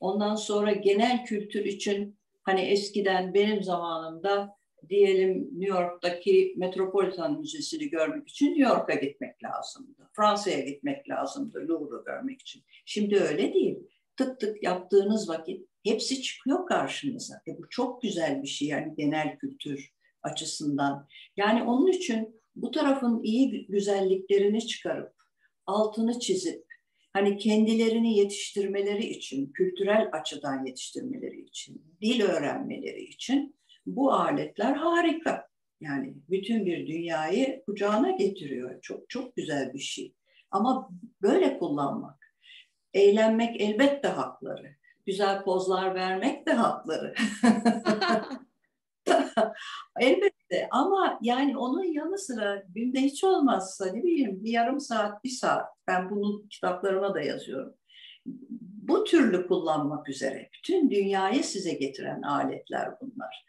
Ondan 0.00 0.34
sonra 0.34 0.72
genel 0.72 1.24
kültür 1.24 1.64
için 1.64 2.18
hani 2.42 2.60
eskiden 2.60 3.34
benim 3.34 3.62
zamanımda 3.62 4.56
diyelim 4.88 5.50
New 5.52 5.78
York'taki 5.78 6.54
Metropolitan 6.56 7.40
Müzesi'ni 7.40 7.90
görmek 7.90 8.28
için 8.28 8.46
New 8.46 8.62
York'a 8.62 8.94
gitmek 8.94 9.44
lazımdı. 9.44 10.10
Fransa'ya 10.12 10.60
gitmek 10.60 11.08
lazımdı 11.08 11.68
Louvre'u 11.68 12.04
görmek 12.04 12.40
için. 12.40 12.62
Şimdi 12.84 13.20
öyle 13.20 13.54
değil. 13.54 13.78
Tık 14.16 14.40
tık 14.40 14.62
yaptığınız 14.62 15.28
vakit 15.28 15.68
hepsi 15.84 16.22
çıkıyor 16.22 16.66
karşınıza. 16.66 17.34
E 17.48 17.58
bu 17.58 17.68
çok 17.68 18.02
güzel 18.02 18.42
bir 18.42 18.48
şey 18.48 18.68
yani 18.68 18.94
genel 18.96 19.38
kültür 19.38 19.92
açısından. 20.22 21.08
Yani 21.36 21.62
onun 21.62 21.86
için 21.86 22.40
bu 22.56 22.70
tarafın 22.70 23.22
iyi 23.22 23.66
güzelliklerini 23.66 24.66
çıkarıp 24.66 25.12
altını 25.66 26.18
çizip 26.18 26.69
hani 27.12 27.38
kendilerini 27.38 28.18
yetiştirmeleri 28.18 29.06
için, 29.06 29.52
kültürel 29.52 30.08
açıdan 30.12 30.64
yetiştirmeleri 30.64 31.40
için, 31.40 31.96
dil 32.02 32.22
öğrenmeleri 32.22 33.02
için 33.02 33.56
bu 33.86 34.12
aletler 34.12 34.74
harika. 34.74 35.50
Yani 35.80 36.14
bütün 36.30 36.66
bir 36.66 36.86
dünyayı 36.86 37.62
kucağına 37.66 38.10
getiriyor. 38.10 38.80
Çok 38.80 39.10
çok 39.10 39.36
güzel 39.36 39.74
bir 39.74 39.78
şey. 39.78 40.14
Ama 40.50 40.90
böyle 41.22 41.58
kullanmak, 41.58 42.34
eğlenmek 42.94 43.60
elbette 43.60 44.08
hakları. 44.08 44.76
Güzel 45.06 45.42
pozlar 45.44 45.94
vermek 45.94 46.46
de 46.46 46.52
hakları. 46.52 47.14
Elbette 50.00 50.68
ama 50.70 51.18
yani 51.22 51.58
onun 51.58 51.84
yanı 51.84 52.18
sıra 52.18 52.62
günde 52.68 53.00
hiç 53.00 53.24
olmazsa 53.24 53.92
ne 53.92 54.02
bileyim 54.02 54.44
bir 54.44 54.50
yarım 54.50 54.80
saat, 54.80 55.24
bir 55.24 55.30
saat 55.30 55.66
ben 55.88 56.10
bunu 56.10 56.48
kitaplarıma 56.48 57.14
da 57.14 57.20
yazıyorum. 57.20 57.74
Bu 58.90 59.04
türlü 59.04 59.46
kullanmak 59.46 60.08
üzere 60.08 60.50
bütün 60.54 60.90
dünyayı 60.90 61.44
size 61.44 61.72
getiren 61.72 62.22
aletler 62.22 62.88
bunlar. 63.00 63.46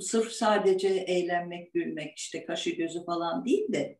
Sırf 0.00 0.32
sadece 0.32 0.88
eğlenmek, 0.88 1.74
gülmek, 1.74 2.18
işte 2.18 2.44
kaşı 2.44 2.70
gözü 2.70 3.04
falan 3.04 3.44
değil 3.44 3.72
de 3.72 3.98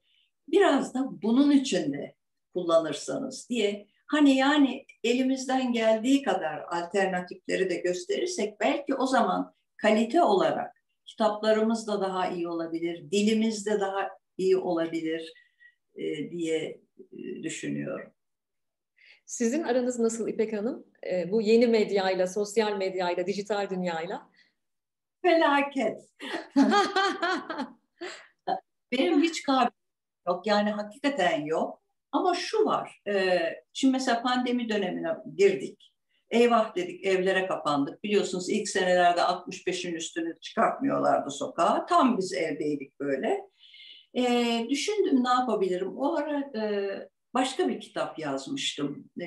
biraz 0.48 0.94
da 0.94 1.08
bunun 1.22 1.50
için 1.50 1.92
de 1.92 2.14
kullanırsanız 2.54 3.48
diye 3.50 3.86
hani 4.06 4.36
yani 4.36 4.86
elimizden 5.04 5.72
geldiği 5.72 6.22
kadar 6.22 6.64
alternatifleri 6.70 7.70
de 7.70 7.76
gösterirsek 7.76 8.60
belki 8.60 8.94
o 8.94 9.06
zaman 9.06 9.54
kalite 9.76 10.22
olarak 10.22 10.75
kitaplarımız 11.06 11.86
da 11.86 12.00
daha 12.00 12.28
iyi 12.28 12.48
olabilir, 12.48 13.10
dilimiz 13.10 13.66
de 13.66 13.80
daha 13.80 14.10
iyi 14.38 14.56
olabilir 14.56 15.32
e, 15.94 16.30
diye 16.30 16.80
e, 17.12 17.42
düşünüyorum. 17.42 18.12
Sizin 19.26 19.62
aranız 19.62 19.98
nasıl 19.98 20.28
İpek 20.28 20.52
Hanım? 20.52 20.86
E, 21.06 21.30
bu 21.30 21.42
yeni 21.42 21.66
medyayla, 21.66 22.26
sosyal 22.26 22.76
medyayla, 22.76 23.26
dijital 23.26 23.70
dünyayla? 23.70 24.30
Felaket. 25.22 26.00
Benim 28.92 29.22
hiç 29.22 29.42
kabiliyetim 29.42 29.76
yok. 30.28 30.46
Yani 30.46 30.70
hakikaten 30.70 31.44
yok. 31.44 31.82
Ama 32.12 32.34
şu 32.34 32.64
var. 32.64 33.00
E, 33.08 33.40
şimdi 33.72 33.92
mesela 33.92 34.22
pandemi 34.22 34.68
dönemine 34.68 35.08
girdik. 35.36 35.92
Eyvah 36.30 36.76
dedik 36.76 37.04
evlere 37.04 37.46
kapandık. 37.46 38.04
Biliyorsunuz 38.04 38.50
ilk 38.50 38.68
senelerde 38.68 39.20
65'in 39.20 39.94
üstünü 39.94 40.40
çıkartmıyorlardı 40.40 41.30
sokağa. 41.30 41.86
Tam 41.86 42.18
biz 42.18 42.32
evdeydik 42.32 43.00
böyle. 43.00 43.40
E, 44.16 44.66
düşündüm 44.70 45.24
ne 45.24 45.28
yapabilirim. 45.28 45.98
O 45.98 46.14
ara 46.14 46.40
e, 46.40 46.90
başka 47.34 47.68
bir 47.68 47.80
kitap 47.80 48.18
yazmıştım. 48.18 49.10
E, 49.20 49.26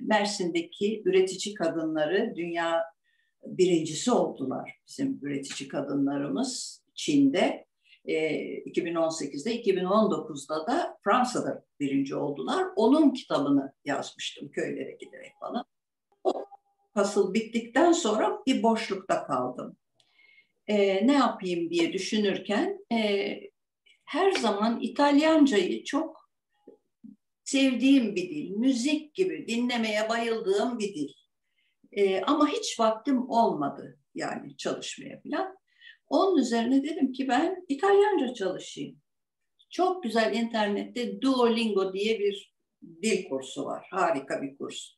Mersin'deki 0.00 1.02
üretici 1.04 1.54
kadınları 1.54 2.34
dünya 2.36 2.82
birincisi 3.46 4.10
oldular. 4.10 4.78
Bizim 4.88 5.18
üretici 5.22 5.68
kadınlarımız 5.68 6.82
Çin'de. 6.94 7.66
E, 8.04 8.14
2018'de, 8.64 9.62
2019'da 9.62 10.66
da 10.66 10.98
Fransa'da 11.04 11.64
birinci 11.80 12.16
oldular. 12.16 12.64
Onun 12.76 13.10
kitabını 13.10 13.72
yazmıştım 13.84 14.48
köylere 14.48 14.92
giderek 14.92 15.32
falan 15.40 15.64
fasıl 16.96 17.34
bittikten 17.34 17.92
sonra 17.92 18.42
bir 18.46 18.62
boşlukta 18.62 19.26
kaldım. 19.26 19.76
E, 20.66 21.06
ne 21.06 21.12
yapayım 21.12 21.70
diye 21.70 21.92
düşünürken 21.92 22.78
e, 22.92 23.40
her 24.04 24.32
zaman 24.32 24.80
İtalyancayı 24.80 25.84
çok 25.84 26.30
sevdiğim 27.44 28.16
bir 28.16 28.30
dil, 28.30 28.50
müzik 28.50 29.14
gibi 29.14 29.48
dinlemeye 29.48 30.08
bayıldığım 30.08 30.78
bir 30.78 30.94
dil. 30.94 31.12
E, 31.92 32.20
ama 32.20 32.48
hiç 32.48 32.80
vaktim 32.80 33.30
olmadı 33.30 33.98
yani 34.14 34.56
çalışmaya 34.56 35.22
falan. 35.22 35.56
Onun 36.08 36.38
üzerine 36.38 36.82
dedim 36.82 37.12
ki 37.12 37.28
ben 37.28 37.64
İtalyanca 37.68 38.34
çalışayım. 38.34 39.00
Çok 39.70 40.02
güzel 40.02 40.34
internette 40.34 41.20
Duolingo 41.20 41.92
diye 41.92 42.18
bir 42.18 42.54
dil 43.02 43.28
kursu 43.28 43.64
var. 43.64 43.86
Harika 43.90 44.42
bir 44.42 44.58
kurs. 44.58 44.95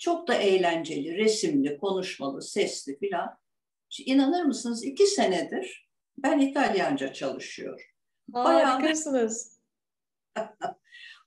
Çok 0.00 0.28
da 0.28 0.34
eğlenceli, 0.34 1.16
resimli, 1.16 1.78
konuşmalı, 1.78 2.42
sesli 2.42 2.98
filan. 2.98 3.36
İnanır 4.06 4.42
mısınız 4.42 4.84
iki 4.84 5.06
senedir 5.06 5.88
ben 6.18 6.38
İtalyanca 6.38 7.12
çalışıyorum. 7.12 7.80
Harikasınız. 8.32 9.60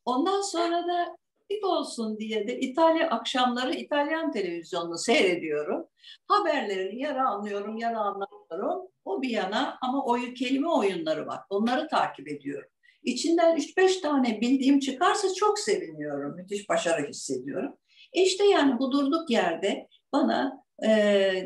Ondan 0.05 0.41
sonra 0.41 0.87
da 0.87 1.17
bir 1.49 1.63
olsun 1.63 2.17
diye 2.17 2.47
de 2.47 2.59
İtalya 2.59 3.09
akşamları 3.09 3.73
İtalyan 3.73 4.31
televizyonunu 4.31 4.97
seyrediyorum. 4.97 5.87
Haberlerini 6.27 7.01
yarı 7.01 7.21
anlıyorum, 7.21 7.77
yarı 7.77 7.97
anlamıyorum. 7.97 8.87
O 9.05 9.21
bir 9.21 9.29
yana 9.29 9.77
ama 9.81 10.05
oyu 10.05 10.33
kelime 10.33 10.69
oyunları 10.69 11.27
var. 11.27 11.39
Onları 11.49 11.87
takip 11.87 12.27
ediyorum. 12.27 12.69
İçinden 13.03 13.57
3-5 13.57 14.01
tane 14.01 14.41
bildiğim 14.41 14.79
çıkarsa 14.79 15.33
çok 15.33 15.59
seviniyorum. 15.59 16.35
Müthiş 16.35 16.69
başarı 16.69 17.07
hissediyorum. 17.07 17.77
E 18.13 18.21
işte 18.21 18.45
yani 18.45 18.79
bu 18.79 18.91
durduk 18.91 19.29
yerde 19.29 19.87
bana 20.13 20.63
e, 20.85 20.89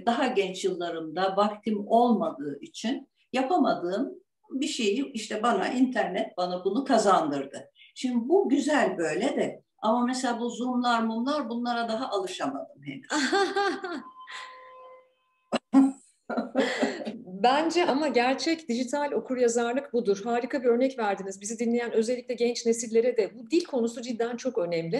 daha 0.06 0.28
genç 0.28 0.66
yıllarımda 0.66 1.38
vaktim 1.38 1.88
olmadığı 1.88 2.60
için 2.62 3.10
yapamadığım 3.34 4.14
bir 4.52 4.68
şeyi 4.68 5.12
işte 5.12 5.44
bana 5.44 5.68
internet 5.68 6.38
bana 6.38 6.66
bunu 6.66 6.84
kazandırdı. 6.84 7.70
Şimdi 7.96 8.30
bu 8.30 8.50
güzel 8.50 8.98
böyle 8.98 9.36
de 9.36 9.64
ama 9.82 10.06
mesela 10.06 10.40
bu 10.40 10.50
zoomlar 10.50 11.04
mumlar 11.04 11.50
bunlara 11.50 11.90
daha 11.90 12.10
alışamadım 12.10 12.84
henüz. 12.86 13.08
Bence 17.44 17.86
ama 17.86 18.08
gerçek 18.08 18.70
dijital 18.70 19.12
okuryazarlık 19.12 19.94
budur. 19.94 20.22
Harika 20.24 20.63
bir 20.63 20.67
örnek 20.67 21.00
verdiniz. 21.00 21.41
Bizi 21.41 21.60
dinleyen 21.60 21.91
özellikle 21.91 22.34
genç 22.34 22.65
nesillere 22.65 23.17
de 23.17 23.32
bu 23.39 23.51
dil 23.51 23.65
konusu 23.65 24.01
cidden 24.01 24.38
çok 24.38 24.58
önemli. 24.58 24.96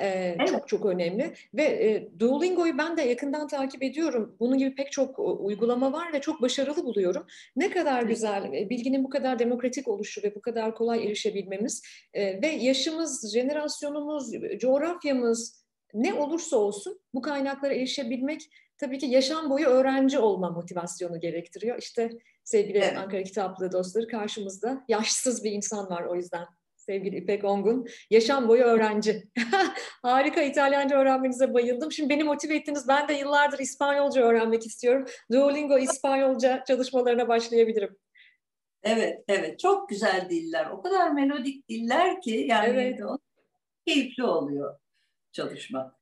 Ee, 0.00 0.36
evet. 0.38 0.48
Çok 0.48 0.68
çok 0.68 0.86
önemli. 0.86 1.34
Ve 1.54 1.62
e, 1.62 2.08
Duolingo'yu 2.18 2.78
ben 2.78 2.96
de 2.96 3.02
yakından 3.02 3.48
takip 3.48 3.82
ediyorum. 3.82 4.36
Bunun 4.40 4.58
gibi 4.58 4.74
pek 4.74 4.92
çok 4.92 5.18
uygulama 5.18 5.92
var 5.92 6.12
ve 6.12 6.20
çok 6.20 6.42
başarılı 6.42 6.84
buluyorum. 6.84 7.26
Ne 7.56 7.70
kadar 7.70 8.02
güzel, 8.02 8.52
bilginin 8.70 9.04
bu 9.04 9.10
kadar 9.10 9.38
demokratik 9.38 9.88
oluşu 9.88 10.22
ve 10.22 10.34
bu 10.34 10.40
kadar 10.40 10.74
kolay 10.74 11.06
erişebilmemiz 11.06 11.82
e, 12.14 12.42
ve 12.42 12.48
yaşımız, 12.48 13.32
jenerasyonumuz, 13.32 14.32
coğrafyamız 14.58 15.66
ne 15.94 16.14
olursa 16.14 16.56
olsun 16.56 17.00
bu 17.14 17.22
kaynaklara 17.22 17.74
erişebilmek 17.74 18.50
tabii 18.78 18.98
ki 18.98 19.06
yaşam 19.06 19.50
boyu 19.50 19.66
öğrenci 19.66 20.18
olma 20.18 20.50
motivasyonu 20.50 21.20
gerektiriyor. 21.20 21.78
İşte 21.78 22.10
sevgili 22.44 22.78
evet. 22.78 22.96
Ankara 22.96 23.22
Kitaplığı 23.22 23.72
dostları 23.72 24.08
karşımızda 24.08 24.84
yaşsız 24.88 25.44
bir 25.44 25.52
insan 25.52 25.90
var 25.90 26.02
o 26.02 26.14
yüzden. 26.14 26.46
Sevgili 26.76 27.16
İpek 27.16 27.44
Ongun, 27.44 27.86
yaşam 28.10 28.48
boyu 28.48 28.62
öğrenci. 28.62 29.28
Harika 30.02 30.42
İtalyanca 30.42 30.96
öğrenmenize 30.96 31.54
bayıldım. 31.54 31.92
Şimdi 31.92 32.10
beni 32.10 32.24
motive 32.24 32.56
ettiniz. 32.56 32.88
Ben 32.88 33.08
de 33.08 33.12
yıllardır 33.12 33.58
İspanyolca 33.58 34.22
öğrenmek 34.22 34.66
istiyorum. 34.66 35.06
Duolingo 35.32 35.78
İspanyolca 35.78 36.64
çalışmalarına 36.68 37.28
başlayabilirim. 37.28 37.96
Evet, 38.82 39.24
evet. 39.28 39.58
Çok 39.58 39.88
güzel 39.88 40.26
diller. 40.30 40.66
O 40.70 40.82
kadar 40.82 41.10
melodik 41.10 41.68
diller 41.68 42.20
ki 42.20 42.46
yani 42.48 42.68
evet. 42.68 43.00
keyifli 43.86 44.24
oluyor 44.24 44.78
çalışmak. 45.32 45.95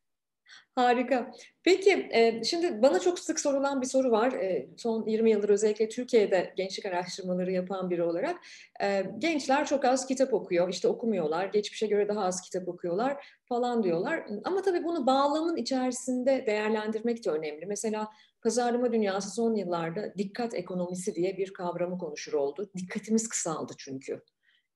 Harika. 0.74 1.32
Peki 1.62 2.08
e, 2.10 2.44
şimdi 2.44 2.82
bana 2.82 3.00
çok 3.00 3.18
sık 3.18 3.40
sorulan 3.40 3.80
bir 3.80 3.86
soru 3.86 4.10
var. 4.10 4.32
E, 4.32 4.68
son 4.76 5.06
20 5.06 5.30
yıldır 5.30 5.48
özellikle 5.48 5.88
Türkiye'de 5.88 6.52
gençlik 6.56 6.86
araştırmaları 6.86 7.52
yapan 7.52 7.90
biri 7.90 8.02
olarak. 8.02 8.36
E, 8.82 9.04
gençler 9.18 9.66
çok 9.66 9.84
az 9.84 10.06
kitap 10.06 10.34
okuyor, 10.34 10.68
işte 10.68 10.88
okumuyorlar, 10.88 11.46
geçmişe 11.46 11.86
göre 11.86 12.08
daha 12.08 12.24
az 12.24 12.40
kitap 12.40 12.68
okuyorlar 12.68 13.26
falan 13.48 13.82
diyorlar. 13.82 14.26
Ama 14.44 14.62
tabii 14.62 14.84
bunu 14.84 15.06
bağlamın 15.06 15.56
içerisinde 15.56 16.44
değerlendirmek 16.46 17.24
de 17.24 17.30
önemli. 17.30 17.66
Mesela 17.66 18.08
pazarlama 18.42 18.92
dünyası 18.92 19.30
son 19.30 19.54
yıllarda 19.54 20.14
dikkat 20.18 20.54
ekonomisi 20.54 21.14
diye 21.14 21.36
bir 21.36 21.52
kavramı 21.52 21.98
konuşur 21.98 22.32
oldu. 22.32 22.70
Dikkatimiz 22.76 23.28
kısaldı 23.28 23.72
çünkü. 23.78 24.20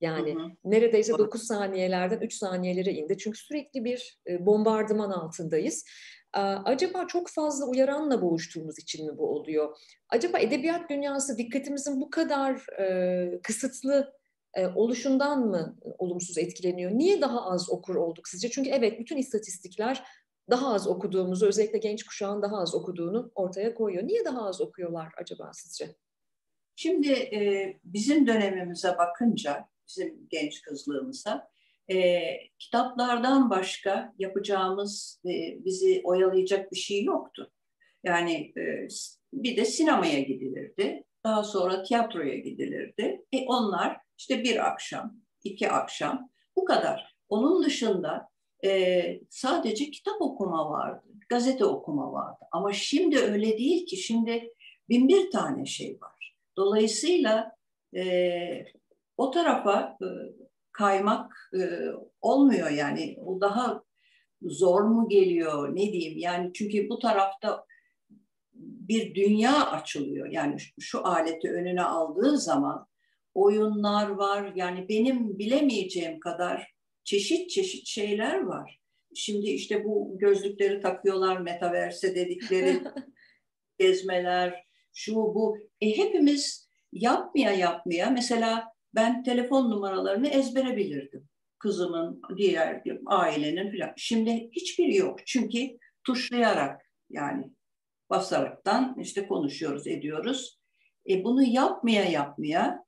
Yani 0.01 0.35
hı 0.35 0.39
hı. 0.39 0.49
neredeyse 0.65 1.19
9 1.19 1.43
saniyelerden 1.43 2.21
3 2.21 2.35
saniyelere 2.35 2.93
indi. 2.93 3.19
Çünkü 3.19 3.39
sürekli 3.39 3.85
bir 3.85 4.19
e, 4.27 4.47
bombardıman 4.47 5.11
altındayız. 5.11 5.85
Acaba 6.65 7.07
çok 7.07 7.29
fazla 7.29 7.67
uyaranla 7.67 8.23
boğuştuğumuz 8.23 8.79
için 8.79 9.07
mi 9.07 9.19
bu 9.19 9.29
oluyor? 9.29 9.79
Acaba 10.09 10.39
edebiyat 10.39 10.91
dünyası 10.91 11.39
dikkatimizin 11.39 12.01
bu 12.01 12.11
kadar 12.11 12.81
e, 12.81 13.41
kısıtlı 13.43 14.13
e, 14.55 14.67
oluşundan 14.67 15.47
mı 15.47 15.77
olumsuz 15.99 16.39
etkileniyor? 16.39 16.91
Niye 16.91 17.21
daha 17.21 17.51
az 17.51 17.71
okur 17.71 17.95
olduk 17.95 18.29
sizce? 18.29 18.51
Çünkü 18.51 18.71
evet 18.71 19.01
bütün 19.01 19.17
istatistikler 19.17 20.05
daha 20.51 20.75
az 20.75 20.87
okuduğumuzu, 20.87 21.47
özellikle 21.47 21.79
genç 21.79 22.05
kuşağın 22.05 22.43
daha 22.43 22.59
az 22.59 22.75
okuduğunu 22.75 23.33
ortaya 23.35 23.75
koyuyor. 23.75 24.07
Niye 24.07 24.25
daha 24.25 24.49
az 24.49 24.61
okuyorlar 24.61 25.13
acaba 25.21 25.51
sizce? 25.55 25.97
Şimdi 26.77 27.13
e, 27.13 27.73
bizim 27.85 28.27
dönemimize 28.27 28.99
bakınca 28.99 29.69
bizim 29.89 30.27
genç 30.29 30.63
kızlığımıza. 30.63 31.49
E, 31.91 32.23
kitaplardan 32.59 33.51
başka 33.51 34.15
yapacağımız, 34.19 35.21
e, 35.27 35.65
bizi 35.65 36.01
oyalayacak 36.05 36.73
bir 36.73 36.77
şey 36.77 37.05
yoktu. 37.05 37.53
Yani 38.05 38.53
e, 38.59 38.89
bir 39.33 39.57
de 39.57 39.65
sinemaya 39.65 40.21
gidilirdi. 40.21 41.05
Daha 41.25 41.45
sonra 41.45 41.83
tiyatroya 41.83 42.37
gidilirdi. 42.37 43.25
E 43.33 43.45
onlar 43.47 43.97
işte 44.19 44.43
bir 44.43 44.67
akşam, 44.67 45.17
iki 45.45 45.71
akşam 45.71 46.31
bu 46.57 46.65
kadar. 46.65 47.17
Onun 47.29 47.65
dışında 47.65 48.29
e, 48.65 49.21
sadece 49.31 49.91
kitap 49.91 50.23
okuma 50.23 50.71
vardı, 50.71 51.07
gazete 51.29 51.65
okuma 51.65 52.13
vardı. 52.13 52.45
Ama 52.53 52.73
şimdi 52.73 53.19
öyle 53.19 53.59
değil 53.59 53.87
ki. 53.87 53.97
Şimdi 53.97 54.55
bin 54.89 55.09
bir 55.09 55.31
tane 55.31 55.67
şey 55.67 55.99
var. 56.03 56.37
Dolayısıyla 56.57 57.53
e, 57.97 58.03
o 59.19 59.31
tarafa 59.31 59.99
e, 60.03 60.07
kaymak 60.73 61.51
e, 61.55 61.61
olmuyor 62.21 62.71
yani. 62.71 63.17
O 63.27 63.41
daha 63.41 63.83
zor 64.43 64.81
mu 64.81 65.09
geliyor 65.09 65.77
ne 65.77 65.93
diyeyim 65.93 66.19
yani 66.19 66.51
çünkü 66.55 66.89
bu 66.89 66.99
tarafta 66.99 67.65
bir 68.55 69.15
dünya 69.15 69.71
açılıyor. 69.71 70.27
Yani 70.31 70.61
şu, 70.61 70.81
şu 70.81 71.07
aleti 71.07 71.51
önüne 71.51 71.83
aldığı 71.83 72.39
zaman 72.39 72.87
oyunlar 73.35 74.09
var. 74.09 74.53
Yani 74.55 74.89
benim 74.89 75.39
bilemeyeceğim 75.39 76.21
kadar 76.21 76.75
çeşit 77.05 77.51
çeşit 77.51 77.87
şeyler 77.87 78.41
var. 78.41 78.81
Şimdi 79.15 79.47
işte 79.47 79.85
bu 79.85 80.19
gözlükleri 80.19 80.81
takıyorlar 80.81 81.39
metaverse 81.39 82.15
dedikleri 82.15 82.83
gezmeler, 83.79 84.65
şu 84.93 85.15
bu. 85.15 85.59
E 85.81 85.99
hepimiz 85.99 86.69
yapmaya 86.93 87.53
yapmaya 87.53 88.11
mesela 88.11 88.78
ben 88.95 89.23
telefon 89.23 89.71
numaralarını 89.71 90.29
ezbere 90.29 90.77
bilirdim. 90.77 91.29
Kızımın, 91.59 92.23
diğer 92.37 92.83
ailenin 93.07 93.79
falan. 93.79 93.93
Şimdi 93.97 94.51
hiçbiri 94.53 94.97
yok. 94.97 95.27
Çünkü 95.27 95.79
tuşlayarak 96.05 96.91
yani 97.11 97.51
basaraktan 98.11 98.97
işte 99.01 99.27
konuşuyoruz, 99.27 99.87
ediyoruz. 99.87 100.59
E 101.09 101.25
bunu 101.25 101.43
yapmaya 101.43 102.05
yapmaya 102.05 102.85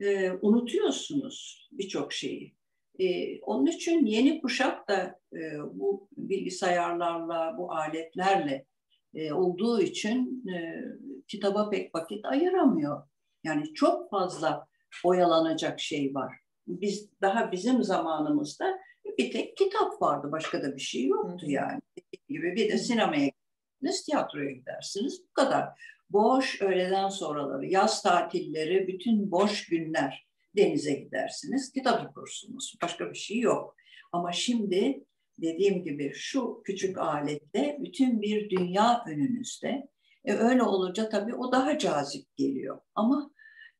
e, 0.00 0.30
unutuyorsunuz 0.30 1.68
birçok 1.72 2.12
şeyi. 2.12 2.54
E, 2.98 3.40
onun 3.40 3.66
için 3.66 4.06
yeni 4.06 4.40
kuşak 4.40 4.88
da 4.88 5.20
e, 5.32 5.58
bu 5.72 6.08
bilgisayarlarla, 6.16 7.54
bu 7.58 7.72
aletlerle 7.72 8.66
e, 9.14 9.32
olduğu 9.32 9.80
için 9.80 10.48
e, 10.48 10.84
kitaba 11.28 11.70
pek 11.70 11.94
vakit 11.94 12.24
ayıramıyor. 12.24 13.08
Yani 13.44 13.74
çok 13.74 14.10
fazla 14.10 14.66
oyalanacak 15.04 15.80
şey 15.80 16.14
var. 16.14 16.36
Biz 16.66 17.10
daha 17.20 17.52
bizim 17.52 17.82
zamanımızda 17.82 18.78
bir 19.18 19.32
tek 19.32 19.56
kitap 19.56 20.02
vardı. 20.02 20.28
Başka 20.32 20.62
da 20.62 20.76
bir 20.76 20.80
şey 20.80 21.06
yoktu 21.06 21.46
yani. 21.48 21.80
gibi 22.28 22.56
bir 22.56 22.72
de 22.72 22.78
sinemaya 22.78 23.26
gidersiniz, 23.26 24.04
tiyatroya 24.04 24.50
gidersiniz. 24.50 25.22
Bu 25.30 25.32
kadar. 25.32 25.68
Boş 26.10 26.62
öğleden 26.62 27.08
sonraları, 27.08 27.66
yaz 27.66 28.02
tatilleri, 28.02 28.88
bütün 28.88 29.30
boş 29.30 29.66
günler 29.66 30.26
denize 30.56 30.92
gidersiniz, 30.92 31.72
kitap 31.72 32.10
okursunuz. 32.10 32.74
Başka 32.82 33.10
bir 33.10 33.18
şey 33.18 33.38
yok. 33.38 33.76
Ama 34.12 34.32
şimdi 34.32 35.04
dediğim 35.38 35.84
gibi 35.84 36.12
şu 36.14 36.62
küçük 36.64 36.98
aletle 36.98 37.78
bütün 37.80 38.22
bir 38.22 38.50
dünya 38.50 39.04
önünüzde. 39.08 39.88
E 40.24 40.32
öyle 40.32 40.62
olunca 40.62 41.08
tabii 41.08 41.34
o 41.34 41.52
daha 41.52 41.78
cazip 41.78 42.36
geliyor. 42.36 42.80
Ama 42.94 43.30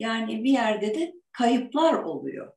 yani 0.05 0.45
bir 0.45 0.51
yerde 0.51 0.95
de 0.95 1.15
kayıplar 1.33 1.95
oluyor. 1.95 2.53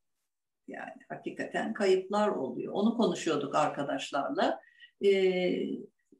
Yani 0.68 1.02
hakikaten 1.10 1.74
kayıplar 1.74 2.28
oluyor. 2.28 2.74
Onu 2.74 2.98
konuşuyorduk 2.98 3.56
arkadaşlarla. 3.56 4.60
Ee, 5.06 5.54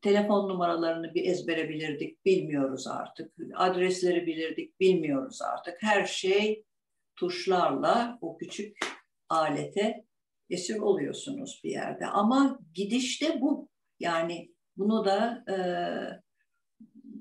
telefon 0.02 0.50
numaralarını 0.50 1.14
bir 1.14 1.26
ezbere 1.26 1.70
bilirdik, 1.70 2.26
bilmiyoruz 2.26 2.88
artık. 2.88 3.34
Adresleri 3.56 4.28
bilirdik, 4.28 4.80
bilmiyoruz 4.80 5.42
artık. 5.42 5.78
Her 5.80 6.06
şey 6.06 6.64
tuşlarla 7.16 8.18
o 8.22 8.38
küçük 8.38 8.78
alete 9.30 10.06
esir 10.50 10.80
oluyorsunuz 10.80 11.62
bir 11.64 11.72
yerde. 11.72 12.06
Ama 12.06 12.60
gidişte 12.74 13.42
bu. 13.42 13.70
Yani 14.00 14.52
bunu 14.78 15.06
da 15.06 15.44
e, 15.50 15.56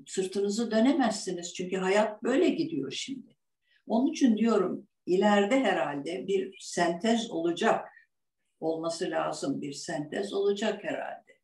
sırtınızı 0.07 0.71
dönemezsiniz. 0.71 1.53
Çünkü 1.53 1.75
hayat 1.75 2.23
böyle 2.23 2.49
gidiyor 2.49 2.91
şimdi. 2.91 3.36
Onun 3.87 4.11
için 4.11 4.37
diyorum 4.37 4.87
ileride 5.05 5.59
herhalde 5.59 6.27
bir 6.27 6.57
sentez 6.59 7.31
olacak. 7.31 7.85
Olması 8.59 9.11
lazım 9.11 9.61
bir 9.61 9.73
sentez 9.73 10.33
olacak 10.33 10.83
herhalde. 10.83 11.37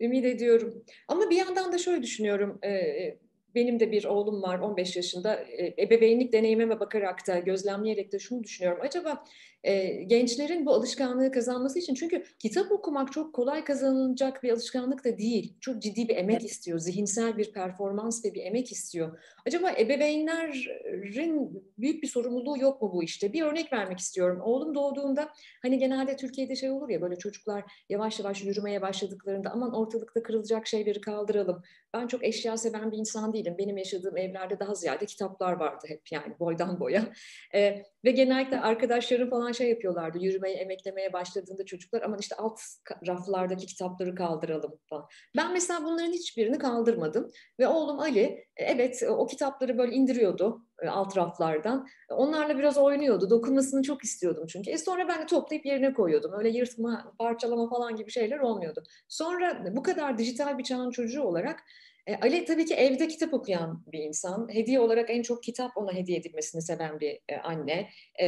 Ümit 0.00 0.24
ediyorum. 0.24 0.84
Ama 1.08 1.30
bir 1.30 1.36
yandan 1.36 1.72
da 1.72 1.78
şöyle 1.78 2.02
düşünüyorum. 2.02 2.58
E, 2.62 2.70
e, 2.70 3.18
benim 3.54 3.80
de 3.80 3.92
bir 3.92 4.04
oğlum 4.04 4.42
var 4.42 4.58
15 4.58 4.96
yaşında. 4.96 5.34
E, 5.36 5.82
ebeveynlik 5.82 6.32
deneyimime 6.32 6.80
bakarak 6.80 7.26
da 7.26 7.38
gözlemleyerek 7.38 8.12
de 8.12 8.18
şunu 8.18 8.44
düşünüyorum. 8.44 8.82
Acaba 8.82 9.24
e, 9.64 10.02
gençlerin 10.02 10.66
bu 10.66 10.72
alışkanlığı 10.72 11.32
kazanması 11.32 11.78
için 11.78 11.94
çünkü 11.94 12.24
kitap 12.38 12.72
okumak 12.72 13.12
çok 13.12 13.34
kolay 13.34 13.64
kazanılacak 13.64 14.42
bir 14.42 14.52
alışkanlık 14.52 15.04
da 15.04 15.18
değil. 15.18 15.54
Çok 15.60 15.82
ciddi 15.82 16.08
bir 16.08 16.16
emek 16.16 16.44
istiyor, 16.44 16.78
zihinsel 16.78 17.38
bir 17.38 17.52
performans 17.52 18.24
ve 18.24 18.34
bir 18.34 18.42
emek 18.42 18.72
istiyor. 18.72 19.18
Acaba 19.46 19.70
ebeveynlerin 19.70 21.62
büyük 21.78 22.02
bir 22.02 22.08
sorumluluğu 22.08 22.58
yok 22.58 22.82
mu 22.82 22.90
bu 22.94 23.02
işte? 23.02 23.32
Bir 23.32 23.42
örnek 23.42 23.72
vermek 23.72 23.98
istiyorum. 23.98 24.40
Oğlum 24.44 24.74
doğduğunda 24.74 25.28
hani 25.62 25.78
genelde 25.78 26.16
Türkiye'de 26.16 26.56
şey 26.56 26.70
olur 26.70 26.88
ya 26.88 27.02
böyle 27.02 27.16
çocuklar 27.16 27.64
yavaş 27.88 28.18
yavaş 28.18 28.44
yürümeye 28.44 28.82
başladıklarında 28.82 29.50
aman 29.50 29.74
ortalıkta 29.74 30.22
kırılacak 30.22 30.66
şeyleri 30.66 31.00
kaldıralım. 31.00 31.62
Ben 31.94 32.06
çok 32.06 32.24
eşya 32.24 32.56
seven 32.56 32.92
bir 32.92 32.98
insan 32.98 33.32
değilim. 33.32 33.54
Benim 33.58 33.76
yaşadığım 33.76 34.16
evlerde 34.16 34.60
daha 34.60 34.74
ziyade 34.74 35.06
kitaplar 35.06 35.52
vardı 35.52 35.86
hep 35.88 36.12
yani 36.12 36.38
boydan 36.40 36.80
boya. 36.80 37.12
E, 37.54 37.82
ve 38.04 38.10
genellikle 38.10 38.60
arkadaşlarım 38.60 39.30
falan 39.30 39.49
şey 39.52 39.70
yapıyorlardı. 39.70 40.18
Yürümeye, 40.18 40.54
emeklemeye 40.56 41.12
başladığında 41.12 41.64
çocuklar 41.64 42.02
aman 42.02 42.18
işte 42.18 42.36
alt 42.36 42.60
raflardaki 43.06 43.66
kitapları 43.66 44.14
kaldıralım 44.14 44.78
falan. 44.88 45.06
Ben 45.36 45.52
mesela 45.52 45.84
bunların 45.84 46.12
hiçbirini 46.12 46.58
kaldırmadım. 46.58 47.30
Ve 47.58 47.68
oğlum 47.68 47.98
Ali 47.98 48.20
e, 48.56 48.64
evet 48.64 49.02
o 49.08 49.26
kitapları 49.26 49.78
böyle 49.78 49.92
indiriyordu 49.92 50.66
e, 50.82 50.88
alt 50.88 51.16
raflardan. 51.16 51.86
Onlarla 52.10 52.58
biraz 52.58 52.78
oynuyordu. 52.78 53.30
Dokunmasını 53.30 53.82
çok 53.82 54.04
istiyordum 54.04 54.46
çünkü. 54.48 54.70
E 54.70 54.78
sonra 54.78 55.08
ben 55.08 55.22
de 55.22 55.26
toplayıp 55.26 55.66
yerine 55.66 55.92
koyuyordum. 55.92 56.32
Öyle 56.38 56.48
yırtma, 56.48 57.14
parçalama 57.18 57.68
falan 57.68 57.96
gibi 57.96 58.10
şeyler 58.10 58.38
olmuyordu. 58.38 58.82
Sonra 59.08 59.62
bu 59.76 59.82
kadar 59.82 60.18
dijital 60.18 60.58
bir 60.58 60.64
çağın 60.64 60.90
çocuğu 60.90 61.22
olarak 61.22 61.60
e, 62.06 62.16
Ali 62.16 62.44
tabii 62.44 62.64
ki 62.64 62.74
evde 62.74 63.08
kitap 63.08 63.34
okuyan 63.34 63.84
bir 63.92 63.98
insan. 63.98 64.48
Hediye 64.52 64.80
olarak 64.80 65.10
en 65.10 65.22
çok 65.22 65.42
kitap 65.42 65.76
ona 65.76 65.92
hediye 65.92 66.18
edilmesini 66.18 66.62
seven 66.62 67.00
bir 67.00 67.18
e, 67.28 67.36
anne. 67.36 67.88
E, 68.14 68.26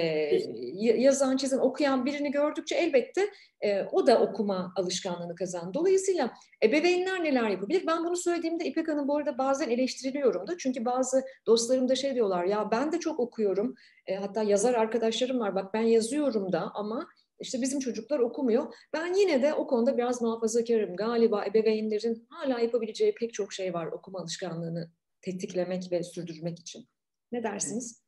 yazan, 0.76 1.36
çizen, 1.36 1.58
okuyan 1.58 2.06
birini 2.06 2.30
gördükçe 2.30 2.74
elbette 2.74 3.28
e, 3.60 3.82
o 3.92 4.06
da 4.06 4.20
okuma 4.20 4.72
alışkanlığını 4.76 5.34
kazan. 5.34 5.74
Dolayısıyla 5.74 6.30
ebeveynler 6.64 7.24
neler 7.24 7.48
yapabilir? 7.48 7.82
Ben 7.86 8.04
bunu 8.04 8.16
söylediğimde 8.16 8.64
İpek 8.64 8.88
Hanım 8.88 9.08
bu 9.08 9.16
arada 9.16 9.38
bazen 9.38 9.70
eleştiriliyorum 9.70 10.46
da. 10.46 10.58
Çünkü 10.58 10.84
bazı 10.84 11.24
dostlarım 11.46 11.88
da 11.88 11.94
şey 11.94 12.14
diyorlar 12.14 12.44
ya 12.44 12.70
ben 12.70 12.92
de 12.92 13.00
çok 13.00 13.20
okuyorum. 13.20 13.74
E, 14.06 14.14
hatta 14.14 14.42
yazar 14.42 14.74
arkadaşlarım 14.74 15.40
var 15.40 15.54
bak 15.54 15.74
ben 15.74 15.82
yazıyorum 15.82 16.52
da 16.52 16.70
ama 16.74 17.08
işte 17.42 17.62
bizim 17.62 17.80
çocuklar 17.80 18.18
okumuyor. 18.18 18.74
Ben 18.92 19.14
yine 19.14 19.42
de 19.42 19.54
o 19.54 19.66
konuda 19.66 19.96
biraz 19.96 20.22
muhafazakarım. 20.22 20.96
Galiba 20.96 21.44
ebeveynlerin 21.46 22.26
hala 22.30 22.60
yapabileceği 22.60 23.14
pek 23.14 23.34
çok 23.34 23.52
şey 23.52 23.74
var 23.74 23.86
okuma 23.86 24.20
alışkanlığını 24.20 24.90
tetiklemek 25.20 25.92
ve 25.92 26.02
sürdürmek 26.02 26.58
için. 26.58 26.88
Ne 27.32 27.42
dersiniz? 27.42 28.02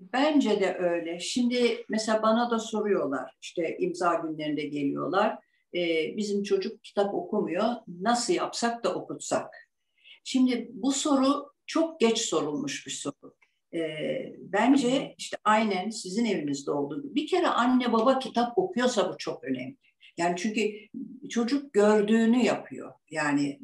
Bence 0.00 0.60
de 0.60 0.76
öyle. 0.78 1.20
Şimdi 1.20 1.84
mesela 1.88 2.22
bana 2.22 2.50
da 2.50 2.58
soruyorlar, 2.58 3.36
işte 3.42 3.76
imza 3.78 4.14
günlerinde 4.14 4.62
geliyorlar. 4.62 5.38
Ee, 5.74 6.16
bizim 6.16 6.42
çocuk 6.42 6.84
kitap 6.84 7.14
okumuyor, 7.14 7.64
nasıl 8.00 8.32
yapsak 8.32 8.84
da 8.84 8.94
okutsak? 8.94 9.54
Şimdi 10.24 10.70
bu 10.72 10.92
soru 10.92 11.52
çok 11.66 12.00
geç 12.00 12.18
sorulmuş 12.18 12.86
bir 12.86 12.92
soru. 12.92 13.34
E, 13.74 13.80
bence 14.38 15.14
işte 15.18 15.36
aynen 15.44 15.90
sizin 15.90 16.24
evinizde 16.24 16.70
olduğu 16.70 17.02
gibi 17.02 17.14
bir 17.14 17.26
kere 17.26 17.46
anne 17.46 17.92
baba 17.92 18.18
kitap 18.18 18.58
okuyorsa 18.58 19.12
bu 19.12 19.18
çok 19.18 19.44
önemli. 19.44 19.76
Yani 20.16 20.36
çünkü 20.36 20.70
çocuk 21.30 21.72
gördüğünü 21.72 22.44
yapıyor. 22.44 22.92
Yani 23.10 23.60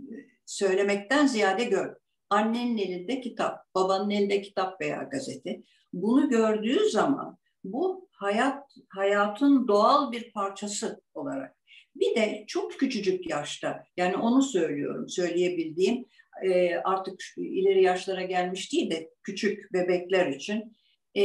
söylemekten 0.46 1.26
ziyade 1.26 1.64
gör. 1.64 1.96
Annenin 2.30 2.78
elinde 2.78 3.20
kitap, 3.20 3.74
babanın 3.74 4.10
elinde 4.10 4.42
kitap 4.42 4.80
veya 4.80 5.02
gazete. 5.02 5.62
Bunu 5.92 6.28
gördüğü 6.28 6.90
zaman 6.90 7.38
bu 7.64 8.08
hayat 8.12 8.74
hayatın 8.88 9.68
doğal 9.68 10.12
bir 10.12 10.32
parçası 10.32 11.00
olarak. 11.14 11.56
Bir 11.96 12.16
de 12.16 12.44
çok 12.46 12.72
küçücük 12.72 13.30
yaşta 13.30 13.84
yani 13.96 14.16
onu 14.16 14.42
söylüyorum 14.42 15.08
söyleyebildiğim 15.08 16.04
e, 16.44 16.74
artık 16.74 17.20
ileri 17.36 17.82
yaşlara 17.82 18.22
gelmiş 18.22 18.72
değil 18.72 18.90
de 18.90 19.10
küçük 19.22 19.72
bebekler 19.72 20.26
için 20.26 20.76
e, 21.16 21.22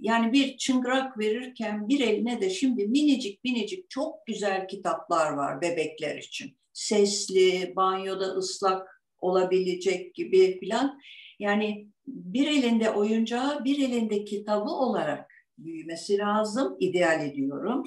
yani 0.00 0.32
bir 0.32 0.56
çıngırak 0.56 1.18
verirken 1.18 1.88
bir 1.88 2.00
eline 2.00 2.40
de 2.40 2.50
şimdi 2.50 2.86
minicik 2.86 3.44
minicik 3.44 3.90
çok 3.90 4.26
güzel 4.26 4.68
kitaplar 4.68 5.32
var 5.32 5.60
bebekler 5.60 6.16
için. 6.16 6.58
Sesli, 6.72 7.72
banyoda 7.76 8.24
ıslak 8.24 9.02
olabilecek 9.18 10.14
gibi 10.14 10.60
filan. 10.60 11.00
Yani 11.38 11.88
bir 12.06 12.46
elinde 12.46 12.90
oyuncağı, 12.90 13.64
bir 13.64 13.88
elinde 13.88 14.24
kitabı 14.24 14.70
olarak 14.70 15.30
büyümesi 15.58 16.18
lazım, 16.18 16.76
ideal 16.80 17.26
ediyorum. 17.26 17.82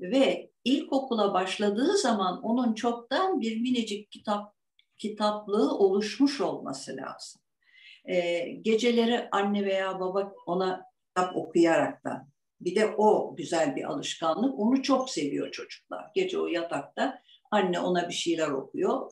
Ve 0.00 0.50
ilkokula 0.64 1.34
başladığı 1.34 1.96
zaman 1.96 2.42
onun 2.42 2.74
çoktan 2.74 3.40
bir 3.40 3.60
minicik 3.60 4.10
kitap 4.10 4.53
kitaplığı 5.04 5.78
oluşmuş 5.78 6.40
olması 6.40 6.96
lazım. 6.96 7.42
E, 8.04 8.40
geceleri 8.48 9.28
anne 9.32 9.64
veya 9.64 10.00
baba 10.00 10.32
ona 10.46 10.86
kitap 11.08 11.36
okuyaraktan 11.36 12.28
bir 12.60 12.74
de 12.74 12.94
o 12.96 13.36
güzel 13.36 13.76
bir 13.76 13.84
alışkanlık. 13.84 14.58
Onu 14.58 14.82
çok 14.82 15.10
seviyor 15.10 15.50
çocuklar. 15.50 16.04
Gece 16.14 16.38
o 16.38 16.46
yatakta 16.46 17.18
anne 17.50 17.80
ona 17.80 18.08
bir 18.08 18.14
şeyler 18.14 18.48
okuyor. 18.48 19.10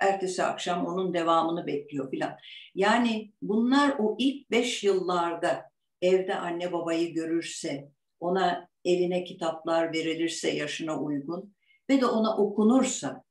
Ertesi 0.00 0.42
akşam 0.42 0.86
onun 0.86 1.14
devamını 1.14 1.66
bekliyor 1.66 2.10
filan. 2.10 2.36
Yani 2.74 3.32
bunlar 3.42 3.94
o 3.98 4.16
ilk 4.18 4.50
beş 4.50 4.84
yıllarda 4.84 5.70
evde 6.02 6.34
anne 6.34 6.72
babayı 6.72 7.14
görürse, 7.14 7.88
ona 8.20 8.68
eline 8.84 9.24
kitaplar 9.24 9.92
verilirse 9.92 10.50
yaşına 10.50 11.00
uygun 11.00 11.54
ve 11.90 12.00
de 12.00 12.06
ona 12.06 12.36
okunursa 12.36 13.25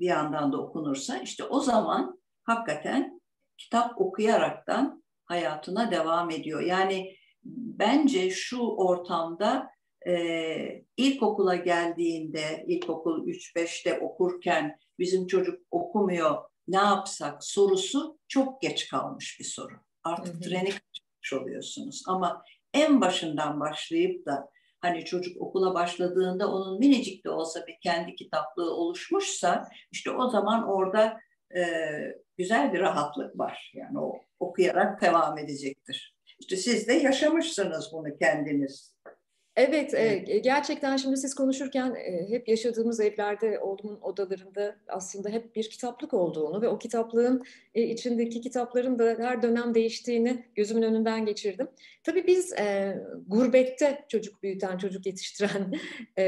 bir 0.00 0.06
yandan 0.06 0.52
da 0.52 0.60
okunursa 0.60 1.18
işte 1.18 1.44
o 1.44 1.60
zaman 1.60 2.20
hakikaten 2.42 3.20
kitap 3.58 4.00
okuyaraktan 4.00 5.04
hayatına 5.24 5.90
devam 5.90 6.30
ediyor. 6.30 6.60
Yani 6.60 7.16
bence 7.44 8.30
şu 8.30 8.62
ortamda 8.62 9.70
e, 10.06 10.84
ilkokula 10.96 11.56
geldiğinde, 11.56 12.64
ilkokul 12.68 13.26
3-5'te 13.26 14.00
okurken 14.00 14.78
bizim 14.98 15.26
çocuk 15.26 15.60
okumuyor 15.70 16.36
ne 16.68 16.76
yapsak 16.76 17.44
sorusu 17.44 18.18
çok 18.28 18.62
geç 18.62 18.88
kalmış 18.88 19.36
bir 19.40 19.44
soru. 19.44 19.74
Artık 20.04 20.34
hı 20.34 20.38
hı. 20.38 20.40
treni 20.40 20.70
kaçırmış 20.70 21.32
oluyorsunuz. 21.32 22.02
Ama 22.06 22.42
en 22.74 23.00
başından 23.00 23.60
başlayıp 23.60 24.26
da 24.26 24.50
hani 24.80 25.04
çocuk 25.04 25.42
okula 25.42 25.74
başladığında 25.74 26.52
onun 26.52 26.78
minicik 26.78 27.24
de 27.24 27.30
olsa 27.30 27.66
bir 27.66 27.76
kendi 27.82 28.14
kitaplığı 28.14 28.74
oluşmuşsa 28.74 29.68
işte 29.90 30.10
o 30.10 30.28
zaman 30.30 30.68
orada 30.68 31.20
e, 31.56 31.62
güzel 32.38 32.72
bir 32.72 32.80
rahatlık 32.80 33.38
var. 33.38 33.72
Yani 33.74 34.00
o 34.00 34.20
okuyarak 34.40 35.02
devam 35.02 35.38
edecektir. 35.38 36.14
İşte 36.40 36.56
siz 36.56 36.88
de 36.88 36.92
yaşamışsınız 36.92 37.90
bunu 37.92 38.16
kendiniz. 38.18 38.94
Evet, 39.58 39.94
e, 39.94 40.38
gerçekten 40.44 40.96
şimdi 40.96 41.16
siz 41.16 41.34
konuşurken 41.34 41.94
e, 41.94 42.30
hep 42.30 42.48
yaşadığımız 42.48 43.00
evlerde, 43.00 43.58
oğlumun 43.58 44.00
odalarında 44.00 44.76
aslında 44.88 45.28
hep 45.28 45.56
bir 45.56 45.70
kitaplık 45.70 46.14
olduğunu 46.14 46.62
ve 46.62 46.68
o 46.68 46.78
kitaplığın 46.78 47.42
e, 47.74 47.82
içindeki 47.82 48.40
kitapların 48.40 48.98
da 48.98 49.16
her 49.18 49.42
dönem 49.42 49.74
değiştiğini 49.74 50.44
gözümün 50.54 50.82
önünden 50.82 51.26
geçirdim. 51.26 51.68
Tabii 52.02 52.26
biz 52.26 52.52
e, 52.52 52.98
gurbette 53.26 54.04
çocuk 54.08 54.42
büyüten, 54.42 54.78
çocuk 54.78 55.06
yetiştiren 55.06 55.72
e, 56.18 56.26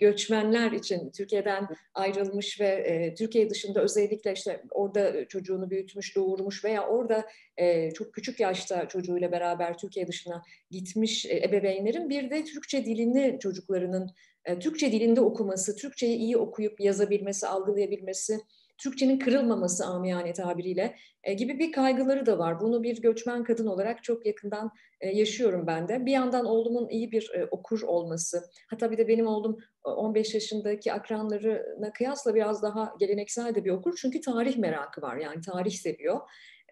göçmenler 0.00 0.72
için 0.72 1.10
Türkiye'den 1.10 1.68
ayrılmış 1.94 2.60
ve 2.60 2.68
e, 2.68 3.14
Türkiye 3.14 3.50
dışında 3.50 3.82
özellikle 3.82 4.32
işte 4.32 4.62
orada 4.70 5.28
çocuğunu 5.28 5.70
büyütmüş, 5.70 6.16
doğurmuş 6.16 6.64
veya 6.64 6.86
orada 6.86 7.26
e, 7.56 7.90
çok 7.90 8.14
küçük 8.14 8.40
yaşta 8.40 8.88
çocuğuyla 8.88 9.32
beraber 9.32 9.78
Türkiye 9.78 10.08
dışına 10.08 10.42
gitmiş 10.70 11.26
e, 11.26 11.36
ebeveynlerin 11.44 12.10
bir 12.10 12.30
de 12.30 12.45
Türkçe 12.46 12.84
dilini 12.84 13.38
çocuklarının 13.40 14.10
e, 14.44 14.58
Türkçe 14.58 14.92
dilinde 14.92 15.20
okuması, 15.20 15.76
Türkçeyi 15.76 16.16
iyi 16.16 16.36
okuyup 16.36 16.80
yazabilmesi, 16.80 17.46
algılayabilmesi, 17.46 18.40
Türkçenin 18.78 19.18
kırılmaması 19.18 19.86
amiyane 19.86 20.32
tabiriyle 20.32 20.96
e, 21.24 21.34
gibi 21.34 21.58
bir 21.58 21.72
kaygıları 21.72 22.26
da 22.26 22.38
var. 22.38 22.60
Bunu 22.60 22.82
bir 22.82 23.02
göçmen 23.02 23.44
kadın 23.44 23.66
olarak 23.66 24.04
çok 24.04 24.26
yakından 24.26 24.70
e, 25.00 25.08
yaşıyorum 25.08 25.66
ben 25.66 25.88
de. 25.88 26.06
Bir 26.06 26.12
yandan 26.12 26.44
oğlumun 26.44 26.88
iyi 26.88 27.12
bir 27.12 27.30
okur 27.50 27.82
olması, 27.82 28.42
hatta 28.70 28.90
bir 28.90 28.98
de 28.98 29.08
benim 29.08 29.26
oğlum 29.26 29.58
15 29.84 30.34
yaşındaki 30.34 30.92
akranlarına 30.92 31.92
kıyasla 31.92 32.34
biraz 32.34 32.62
daha 32.62 32.94
geleneksel 33.00 33.54
de 33.54 33.64
bir 33.64 33.70
okur. 33.70 33.98
Çünkü 34.02 34.20
tarih 34.20 34.56
merakı 34.56 35.02
var 35.02 35.16
yani 35.16 35.40
tarih 35.40 35.72
seviyor. 35.72 36.20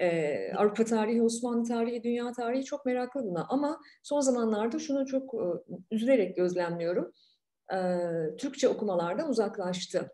Ee, 0.01 0.53
Avrupa 0.57 0.85
tarihi, 0.85 1.23
Osmanlı 1.23 1.69
tarihi, 1.69 2.03
dünya 2.03 2.33
tarihi 2.33 2.65
çok 2.65 2.87
meraklı 2.87 3.25
buna. 3.25 3.47
Ama 3.49 3.81
son 4.03 4.21
zamanlarda 4.21 4.79
şunu 4.79 5.07
çok 5.07 5.35
e, 5.35 5.47
üzülerek 5.91 6.37
gözlemliyorum. 6.37 7.13
E, 7.73 7.79
Türkçe 8.39 8.69
okumalardan 8.69 9.31
uzaklaştı. 9.31 10.11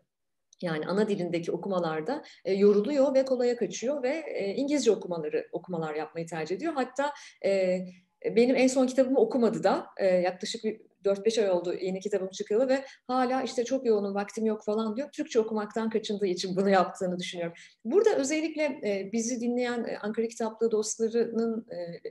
Yani 0.61 0.87
ana 0.87 1.09
dilindeki 1.09 1.51
okumalarda 1.51 2.23
e, 2.45 2.53
yoruluyor 2.53 3.13
ve 3.13 3.25
kolaya 3.25 3.57
kaçıyor 3.57 4.03
ve 4.03 4.23
e, 4.27 4.55
İngilizce 4.55 4.91
okumaları 4.91 5.47
okumalar 5.51 5.95
yapmayı 5.95 6.27
tercih 6.27 6.55
ediyor. 6.55 6.73
Hatta 6.73 7.13
e, 7.45 7.79
benim 8.25 8.55
en 8.55 8.67
son 8.67 8.87
kitabımı 8.87 9.19
okumadı 9.19 9.63
da 9.63 9.87
yaklaşık 10.01 10.63
bir 10.63 10.90
4-5 11.05 11.41
ay 11.41 11.51
oldu 11.51 11.73
yeni 11.81 11.99
kitabım 11.99 12.29
çıkalı 12.29 12.69
ve 12.69 12.85
hala 13.07 13.41
işte 13.41 13.65
çok 13.65 13.85
yoğunum 13.85 14.15
vaktim 14.15 14.45
yok 14.45 14.65
falan 14.65 14.95
diyor. 14.95 15.09
Türkçe 15.11 15.39
okumaktan 15.39 15.89
kaçındığı 15.89 16.27
için 16.27 16.55
bunu 16.55 16.69
yaptığını 16.69 17.19
düşünüyorum. 17.19 17.53
Burada 17.85 18.15
özellikle 18.15 18.63
e, 18.63 19.09
bizi 19.11 19.41
dinleyen 19.41 19.83
e, 19.83 19.97
Ankara 19.97 20.27
Kitaplığı 20.27 20.71
dostlarının 20.71 21.65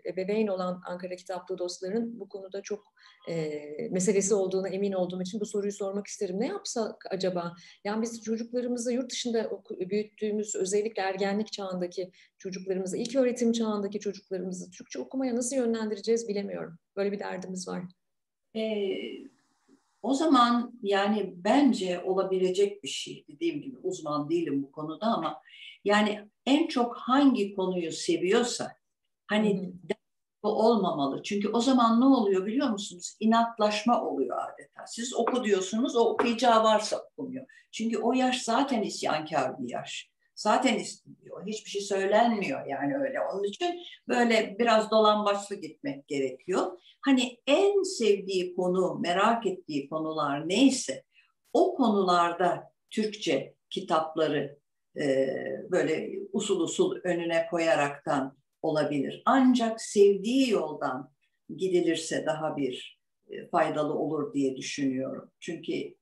e, 0.06 0.16
bebeğin 0.16 0.46
olan 0.46 0.82
Ankara 0.86 1.16
Kitaplığı 1.16 1.58
dostlarının 1.58 2.20
bu 2.20 2.28
konuda 2.28 2.62
çok 2.62 2.84
e, 3.28 3.62
meselesi 3.90 4.34
olduğuna 4.34 4.68
emin 4.68 4.92
olduğum 4.92 5.22
için 5.22 5.40
bu 5.40 5.46
soruyu 5.46 5.72
sormak 5.72 6.06
isterim. 6.06 6.40
Ne 6.40 6.46
yapsak 6.46 7.04
acaba? 7.10 7.52
Yani 7.84 8.02
biz 8.02 8.22
çocuklarımızı 8.22 8.92
yurt 8.92 9.10
dışında 9.10 9.50
büyüttüğümüz 9.70 10.54
özellikle 10.56 11.02
ergenlik 11.02 11.52
çağındaki 11.52 12.10
çocuklarımızı, 12.38 12.96
ilk 12.96 13.16
öğretim 13.16 13.52
çağındaki 13.52 14.00
çocuklarımızı 14.00 14.70
Türkçe 14.70 14.98
okumaya 14.98 15.36
nasıl 15.36 15.56
yönlendireceğiz 15.56 16.28
bilemiyorum. 16.28 16.78
Böyle 16.96 17.12
bir 17.12 17.18
derdimiz 17.18 17.68
var. 17.68 17.82
E, 18.56 18.60
o 20.02 20.14
zaman 20.14 20.72
yani 20.82 21.34
bence 21.36 22.02
olabilecek 22.04 22.82
bir 22.82 22.88
şey. 22.88 23.24
Dediğim 23.28 23.62
gibi 23.62 23.76
uzman 23.82 24.30
değilim 24.30 24.62
bu 24.62 24.72
konuda 24.72 25.06
ama 25.06 25.42
yani 25.84 26.28
en 26.46 26.66
çok 26.66 26.96
hangi 26.96 27.54
konuyu 27.54 27.92
seviyorsa 27.92 28.72
hani 29.26 29.58
hı 29.58 29.94
bu 30.42 30.48
olmamalı. 30.48 31.22
Çünkü 31.22 31.48
o 31.48 31.60
zaman 31.60 32.00
ne 32.00 32.04
oluyor 32.04 32.46
biliyor 32.46 32.70
musunuz? 32.70 33.16
İnatlaşma 33.20 34.02
oluyor 34.04 34.38
adeta. 34.38 34.86
Siz 34.86 35.14
oku 35.14 35.44
diyorsunuz, 35.44 35.96
o 35.96 36.00
okuyacağı 36.00 36.64
varsa 36.64 36.98
okumuyor. 36.98 37.46
Çünkü 37.72 37.98
o 37.98 38.12
yaş 38.12 38.42
zaten 38.42 38.82
isyankar 38.82 39.58
bir 39.58 39.70
yaş. 39.70 40.09
Zaten 40.40 40.78
istiyor. 40.78 41.46
Hiçbir 41.46 41.70
şey 41.70 41.82
söylenmiyor 41.82 42.66
yani 42.66 42.96
öyle. 42.96 43.20
Onun 43.20 43.44
için 43.44 43.82
böyle 44.08 44.56
biraz 44.58 44.90
dolambaçlı 44.90 45.56
gitmek 45.56 46.08
gerekiyor. 46.08 46.78
Hani 47.00 47.38
en 47.46 47.82
sevdiği 47.82 48.56
konu, 48.56 48.98
merak 48.98 49.46
ettiği 49.46 49.88
konular 49.88 50.48
neyse 50.48 51.04
o 51.52 51.74
konularda 51.74 52.72
Türkçe 52.90 53.54
kitapları 53.70 54.58
e, 55.00 55.28
böyle 55.70 56.10
usul 56.32 56.60
usul 56.60 56.96
önüne 57.04 57.46
koyaraktan 57.50 58.38
olabilir. 58.62 59.22
Ancak 59.24 59.80
sevdiği 59.80 60.50
yoldan 60.50 61.12
gidilirse 61.56 62.26
daha 62.26 62.56
bir 62.56 63.00
e, 63.28 63.48
faydalı 63.48 63.94
olur 63.94 64.34
diye 64.34 64.56
düşünüyorum. 64.56 65.30
Çünkü 65.40 65.72
e, 65.72 65.94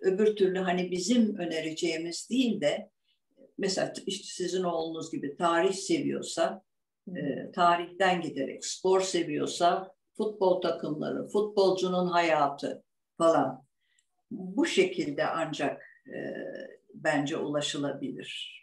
öbür 0.00 0.36
türlü 0.36 0.58
hani 0.58 0.90
bizim 0.90 1.36
önereceğimiz 1.36 2.30
değil 2.30 2.60
de 2.60 2.90
mesela 3.58 3.92
işte 4.06 4.24
sizin 4.24 4.64
oğlunuz 4.64 5.12
gibi 5.12 5.36
tarih 5.36 5.72
seviyorsa 5.72 6.62
e, 7.08 7.50
tarihten 7.52 8.20
giderek 8.20 8.64
spor 8.64 9.00
seviyorsa 9.00 9.94
futbol 10.16 10.60
takımları, 10.60 11.28
futbolcunun 11.28 12.06
hayatı 12.06 12.82
falan 13.18 13.64
bu 14.30 14.66
şekilde 14.66 15.26
ancak 15.26 15.82
e, 16.06 16.18
bence 16.94 17.36
ulaşılabilir. 17.36 18.56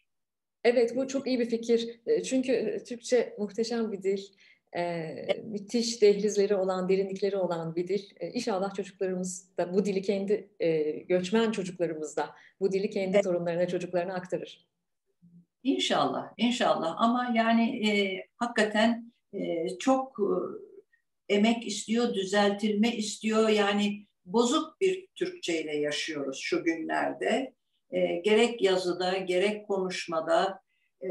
Evet 0.63 0.95
bu 0.95 1.07
çok 1.07 1.27
iyi 1.27 1.39
bir 1.39 1.49
fikir. 1.49 1.99
E, 2.07 2.23
çünkü 2.23 2.51
e, 2.51 2.83
Türkçe 2.83 3.35
muhteşem 3.39 3.91
bir 3.91 4.03
dil. 4.03 4.21
Ee, 4.75 5.41
müthiş 5.43 6.01
dehlizleri 6.01 6.55
olan, 6.55 6.89
derinlikleri 6.89 7.37
olan 7.37 7.75
bir 7.75 7.87
dil. 7.87 8.01
Ee, 8.19 8.29
inşallah 8.29 8.73
çocuklarımız 8.73 9.57
da 9.57 9.73
bu 9.73 9.85
dili 9.85 10.01
kendi 10.01 10.49
e, 10.59 10.81
göçmen 10.91 11.51
çocuklarımız 11.51 12.17
da 12.17 12.29
bu 12.59 12.71
dili 12.71 12.89
kendi 12.89 13.21
torunlarına, 13.21 13.67
çocuklarına 13.67 14.13
aktarır. 14.13 14.67
İnşallah, 15.63 16.33
inşallah. 16.37 16.95
Ama 16.97 17.31
yani 17.35 17.89
e, 17.89 18.23
hakikaten 18.35 19.13
e, 19.33 19.67
çok 19.79 20.19
e, 20.19 21.35
emek 21.35 21.67
istiyor, 21.67 22.13
düzeltilme 22.13 22.95
istiyor. 22.95 23.49
Yani 23.49 24.07
bozuk 24.25 24.81
bir 24.81 25.07
Türkçe 25.15 25.61
ile 25.63 25.77
yaşıyoruz 25.77 26.39
şu 26.41 26.63
günlerde. 26.63 27.53
E, 27.91 28.15
gerek 28.15 28.61
yazıda, 28.61 29.17
gerek 29.17 29.67
konuşmada 29.67 30.61
e, 31.01 31.07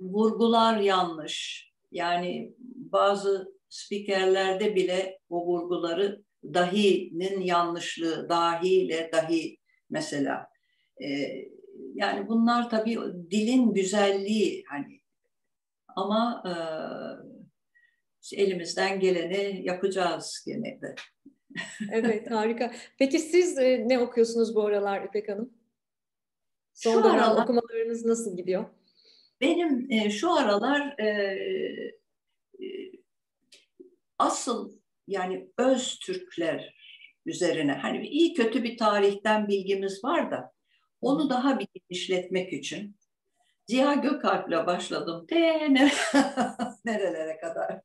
vurgular 0.00 0.80
yanlış. 0.80 1.68
Yani 1.92 2.54
bazı 2.74 3.54
spikerlerde 3.68 4.74
bile 4.74 5.18
o 5.28 5.46
vurguları 5.46 6.22
dahinin 6.44 7.40
yanlışlığı, 7.40 8.28
dahiyle 8.28 9.10
dahi 9.12 9.58
mesela. 9.90 10.46
E, 11.02 11.06
yani 11.94 12.28
bunlar 12.28 12.70
tabii 12.70 12.98
dilin 13.30 13.74
güzelliği 13.74 14.64
hani 14.68 15.00
ama 15.96 16.42
e, 16.46 16.52
elimizden 18.32 19.00
geleni 19.00 19.66
yapacağız 19.66 20.44
gene 20.46 20.80
de. 20.80 20.94
evet 21.92 22.30
harika. 22.30 22.72
Peki 22.98 23.18
siz 23.18 23.58
e, 23.58 23.88
ne 23.88 23.98
okuyorsunuz 23.98 24.54
bu 24.54 24.66
aralar 24.66 25.02
İpek 25.02 25.28
Hanım? 25.28 25.54
Son 26.74 27.02
şu 27.02 27.10
aralar, 27.10 27.42
okumalarınız 27.42 28.04
nasıl 28.04 28.36
gidiyor? 28.36 28.64
Benim 29.40 29.92
e, 29.92 30.10
şu 30.10 30.32
aralar 30.32 30.98
e, 30.98 31.06
e, 32.60 32.66
asıl 34.18 34.72
yani 35.08 35.48
öz 35.58 35.98
Türkler 35.98 36.74
üzerine 37.26 37.72
hani 37.72 38.08
iyi 38.08 38.34
kötü 38.34 38.62
bir 38.64 38.76
tarihten 38.76 39.48
bilgimiz 39.48 40.04
var 40.04 40.30
da 40.30 40.52
onu 41.04 41.30
daha 41.30 41.58
bir 41.58 41.68
genişletmek 41.74 42.52
için 42.52 42.96
Ziya 43.66 43.94
Gökalp'le 43.94 44.66
başladım. 44.66 45.26
De 45.30 45.74
nerelere 46.84 47.38
kadar. 47.40 47.80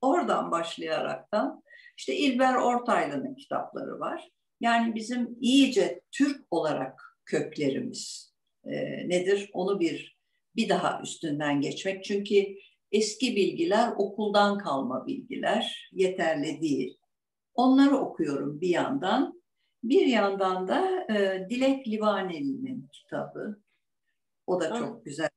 Oradan 0.00 0.50
başlayaraktan 0.50 1.62
işte 1.96 2.16
İlber 2.16 2.54
Ortaylı'nın 2.54 3.34
kitapları 3.34 4.00
var. 4.00 4.28
Yani 4.60 4.94
bizim 4.94 5.36
iyice 5.40 6.00
Türk 6.12 6.46
olarak 6.50 7.18
köklerimiz 7.24 8.34
e, 8.64 8.74
nedir? 9.08 9.50
Onu 9.52 9.80
bir 9.80 10.16
bir 10.56 10.68
daha 10.68 11.00
üstünden 11.02 11.60
geçmek. 11.60 12.04
Çünkü 12.04 12.46
eski 12.92 13.36
bilgiler 13.36 13.92
okuldan 13.96 14.58
kalma 14.58 15.06
bilgiler 15.06 15.90
yeterli 15.92 16.60
değil. 16.60 16.98
Onları 17.54 17.96
okuyorum 17.96 18.60
bir 18.60 18.68
yandan. 18.68 19.35
Bir 19.88 20.06
yandan 20.06 20.68
da 20.68 21.06
e, 21.10 21.46
Dilek 21.50 21.88
Livaneli'nin 21.88 22.88
kitabı. 22.92 23.58
O 24.46 24.60
da 24.60 24.78
çok 24.78 25.04
güzel. 25.04 25.28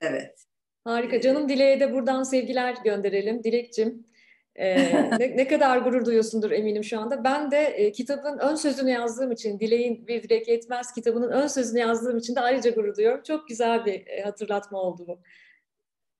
Evet. 0.00 0.46
Harika. 0.84 1.20
Canım 1.20 1.48
Dilek'e 1.48 1.80
de 1.80 1.92
buradan 1.92 2.22
sevgiler 2.22 2.76
gönderelim. 2.84 3.44
Dilek'cim 3.44 4.06
e, 4.54 4.76
ne, 5.18 5.36
ne 5.36 5.48
kadar 5.48 5.78
gurur 5.78 6.06
duyuyorsundur 6.06 6.50
eminim 6.50 6.84
şu 6.84 7.00
anda. 7.00 7.24
Ben 7.24 7.50
de 7.50 7.58
e, 7.58 7.92
kitabın 7.92 8.38
ön 8.38 8.54
sözünü 8.54 8.90
yazdığım 8.90 9.32
için, 9.32 9.60
Dilek'in 9.60 10.06
Bir 10.06 10.22
Dilek 10.22 10.48
Yetmez 10.48 10.92
kitabının 10.92 11.30
ön 11.30 11.46
sözünü 11.46 11.80
yazdığım 11.80 12.18
için 12.18 12.34
de 12.34 12.40
ayrıca 12.40 12.70
gurur 12.70 12.96
duyuyorum. 12.96 13.22
Çok 13.22 13.48
güzel 13.48 13.86
bir 13.86 14.06
e, 14.06 14.22
hatırlatma 14.22 14.78
oldu 14.78 15.04
bu. 15.08 15.20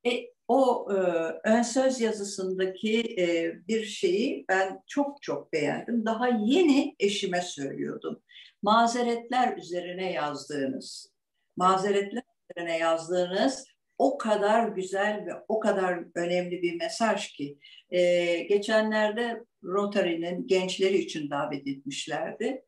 E, 0.07 0.29
o 0.47 0.87
e, 0.91 0.95
ön 1.43 1.61
söz 1.61 2.01
yazısındaki 2.01 2.99
e, 3.19 3.53
bir 3.67 3.85
şeyi 3.85 4.45
ben 4.49 4.83
çok 4.87 5.21
çok 5.21 5.53
beğendim. 5.53 6.05
Daha 6.05 6.27
yeni 6.27 6.95
eşime 6.99 7.41
söylüyordum. 7.41 8.21
Mazeretler 8.61 9.57
üzerine 9.57 10.13
yazdığınız, 10.13 11.13
mazeretler 11.57 12.23
üzerine 12.49 12.77
yazdığınız 12.77 13.65
o 13.97 14.17
kadar 14.17 14.67
güzel 14.67 15.25
ve 15.25 15.31
o 15.47 15.59
kadar 15.59 16.03
önemli 16.15 16.61
bir 16.61 16.75
mesaj 16.75 17.27
ki. 17.27 17.57
E, 17.89 18.39
geçenlerde 18.39 19.43
Rotary'nin 19.63 20.47
gençleri 20.47 20.97
için 20.97 21.29
davet 21.29 21.67
etmişlerdi. 21.67 22.63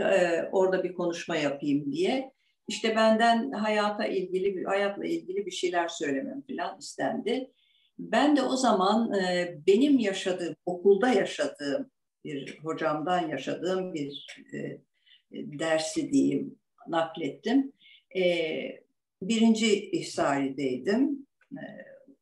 E, 0.00 0.42
orada 0.52 0.84
bir 0.84 0.94
konuşma 0.94 1.36
yapayım 1.36 1.92
diye. 1.92 2.32
İşte 2.70 2.96
benden 2.96 3.50
hayata 3.50 4.06
ilgili, 4.06 4.64
hayatla 4.64 5.06
ilgili 5.06 5.46
bir 5.46 5.50
şeyler 5.50 5.88
söylemem 5.88 6.42
falan 6.50 6.78
istendi. 6.78 7.50
Ben 7.98 8.36
de 8.36 8.42
o 8.42 8.56
zaman 8.56 9.14
e, 9.14 9.54
benim 9.66 9.98
yaşadığım, 9.98 10.56
okulda 10.66 11.08
yaşadığım 11.08 11.90
bir 12.24 12.58
hocamdan 12.62 13.28
yaşadığım 13.28 13.94
bir 13.94 14.26
e, 14.52 14.80
dersi 15.32 16.12
diyeyim 16.12 16.58
naklettim. 16.88 17.72
E, 18.16 18.22
birinci 19.22 19.90
ihsarideydim. 19.90 21.26
E, 21.52 21.62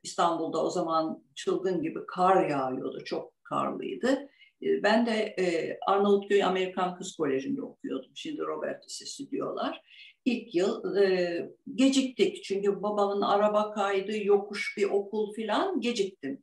İstanbul'da 0.03 0.65
o 0.65 0.71
zaman 0.71 1.25
çılgın 1.35 1.83
gibi 1.83 1.99
kar 2.07 2.51
yağıyordu, 2.51 3.05
çok 3.05 3.45
karlıydı. 3.45 4.29
E, 4.63 4.83
ben 4.83 5.07
de 5.07 5.35
e, 5.39 5.79
Arnavutköy 5.87 6.45
Amerikan 6.45 6.99
Kız 6.99 7.17
Koleji'nde 7.17 7.63
okuyordum. 7.63 8.11
Şimdi 8.15 8.41
Robert 8.43 8.85
Lisesi 8.87 9.31
diyorlar 9.31 9.83
ilk 10.29 10.55
yıl 10.55 10.97
e, 10.97 11.51
geciktik. 11.75 12.45
Çünkü 12.45 12.83
babamın 12.83 13.21
araba 13.21 13.73
kaydı, 13.73 14.25
yokuş 14.25 14.75
bir 14.77 14.91
okul 14.91 15.33
filan 15.33 15.81
geciktim. 15.81 16.43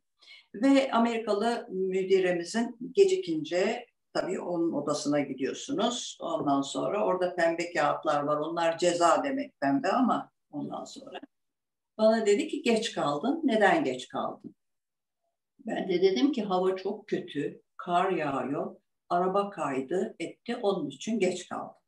Ve 0.54 0.92
Amerikalı 0.92 1.68
müdiremizin 1.70 2.78
gecikince 2.92 3.86
tabii 4.14 4.40
onun 4.40 4.72
odasına 4.72 5.20
gidiyorsunuz. 5.20 6.18
Ondan 6.22 6.62
sonra 6.62 7.06
orada 7.06 7.36
pembe 7.36 7.74
kağıtlar 7.74 8.24
var. 8.24 8.38
Onlar 8.38 8.78
ceza 8.78 9.24
demek 9.24 9.62
pembe 9.62 9.90
ama 9.90 10.32
ondan 10.52 10.84
sonra. 10.84 11.20
Bana 11.98 12.26
dedi 12.26 12.48
ki 12.48 12.62
geç 12.62 12.92
kaldın. 12.92 13.42
Neden 13.44 13.84
geç 13.84 14.08
kaldın? 14.08 14.56
Ben 15.60 15.90
de 15.90 16.02
dedim 16.02 16.32
ki 16.32 16.44
hava 16.44 16.76
çok 16.76 17.08
kötü, 17.08 17.62
kar 17.78 18.12
yağıyor, 18.12 18.76
araba 19.10 19.50
kaydı 19.50 20.16
etti, 20.20 20.56
onun 20.56 20.90
için 20.90 21.20
geç 21.20 21.50
kaldım. 21.50 21.85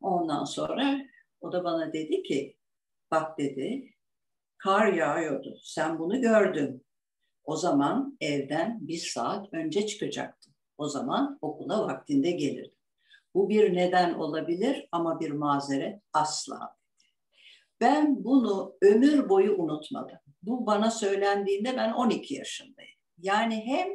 Ondan 0.00 0.44
sonra 0.44 0.98
o 1.40 1.52
da 1.52 1.64
bana 1.64 1.92
dedi 1.92 2.22
ki, 2.22 2.56
bak 3.10 3.38
dedi, 3.38 3.94
kar 4.58 4.92
yağıyordu, 4.92 5.58
sen 5.62 5.98
bunu 5.98 6.20
gördün. 6.20 6.86
O 7.44 7.56
zaman 7.56 8.16
evden 8.20 8.88
bir 8.88 8.98
saat 8.98 9.54
önce 9.54 9.86
çıkacaktın. 9.86 10.54
O 10.78 10.88
zaman 10.88 11.38
okula 11.40 11.86
vaktinde 11.86 12.30
gelirdin. 12.30 12.78
Bu 13.34 13.48
bir 13.48 13.76
neden 13.76 14.14
olabilir 14.14 14.88
ama 14.92 15.20
bir 15.20 15.30
mazeret 15.30 16.02
asla. 16.12 16.76
Ben 17.80 18.24
bunu 18.24 18.76
ömür 18.82 19.28
boyu 19.28 19.56
unutmadım. 19.56 20.18
Bu 20.42 20.66
bana 20.66 20.90
söylendiğinde 20.90 21.76
ben 21.76 21.92
12 21.92 22.34
yaşındayım. 22.34 22.94
Yani 23.18 23.62
hem 23.66 23.88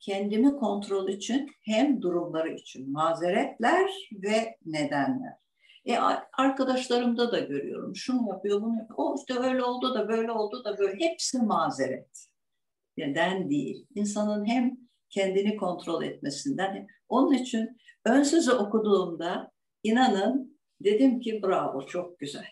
kendimi 0.00 0.56
kontrol 0.56 1.08
için 1.08 1.50
hem 1.64 2.02
durumları 2.02 2.54
için 2.54 2.92
mazeretler 2.92 3.90
ve 4.12 4.56
nedenler. 4.64 5.41
E, 5.84 5.96
arkadaşlarımda 6.32 7.32
da 7.32 7.40
görüyorum. 7.40 7.96
Şunu 7.96 8.28
yapıyor, 8.28 8.62
bunu 8.62 8.78
yapıyor. 8.78 8.98
O 8.98 9.16
işte 9.18 9.38
öyle 9.38 9.62
oldu 9.62 9.94
da 9.94 10.08
böyle 10.08 10.32
oldu 10.32 10.64
da 10.64 10.78
böyle. 10.78 11.04
Hepsi 11.04 11.38
mazeret. 11.38 12.26
Neden 12.96 13.50
değil. 13.50 13.86
İnsanın 13.94 14.46
hem 14.48 14.76
kendini 15.10 15.56
kontrol 15.56 16.02
etmesinden. 16.02 16.86
Onun 17.08 17.32
için 17.32 17.76
ön 18.04 18.22
sözü 18.22 18.52
okuduğumda 18.52 19.50
inanın 19.82 20.58
dedim 20.80 21.20
ki 21.20 21.40
bravo 21.42 21.86
çok 21.86 22.18
güzel. 22.18 22.46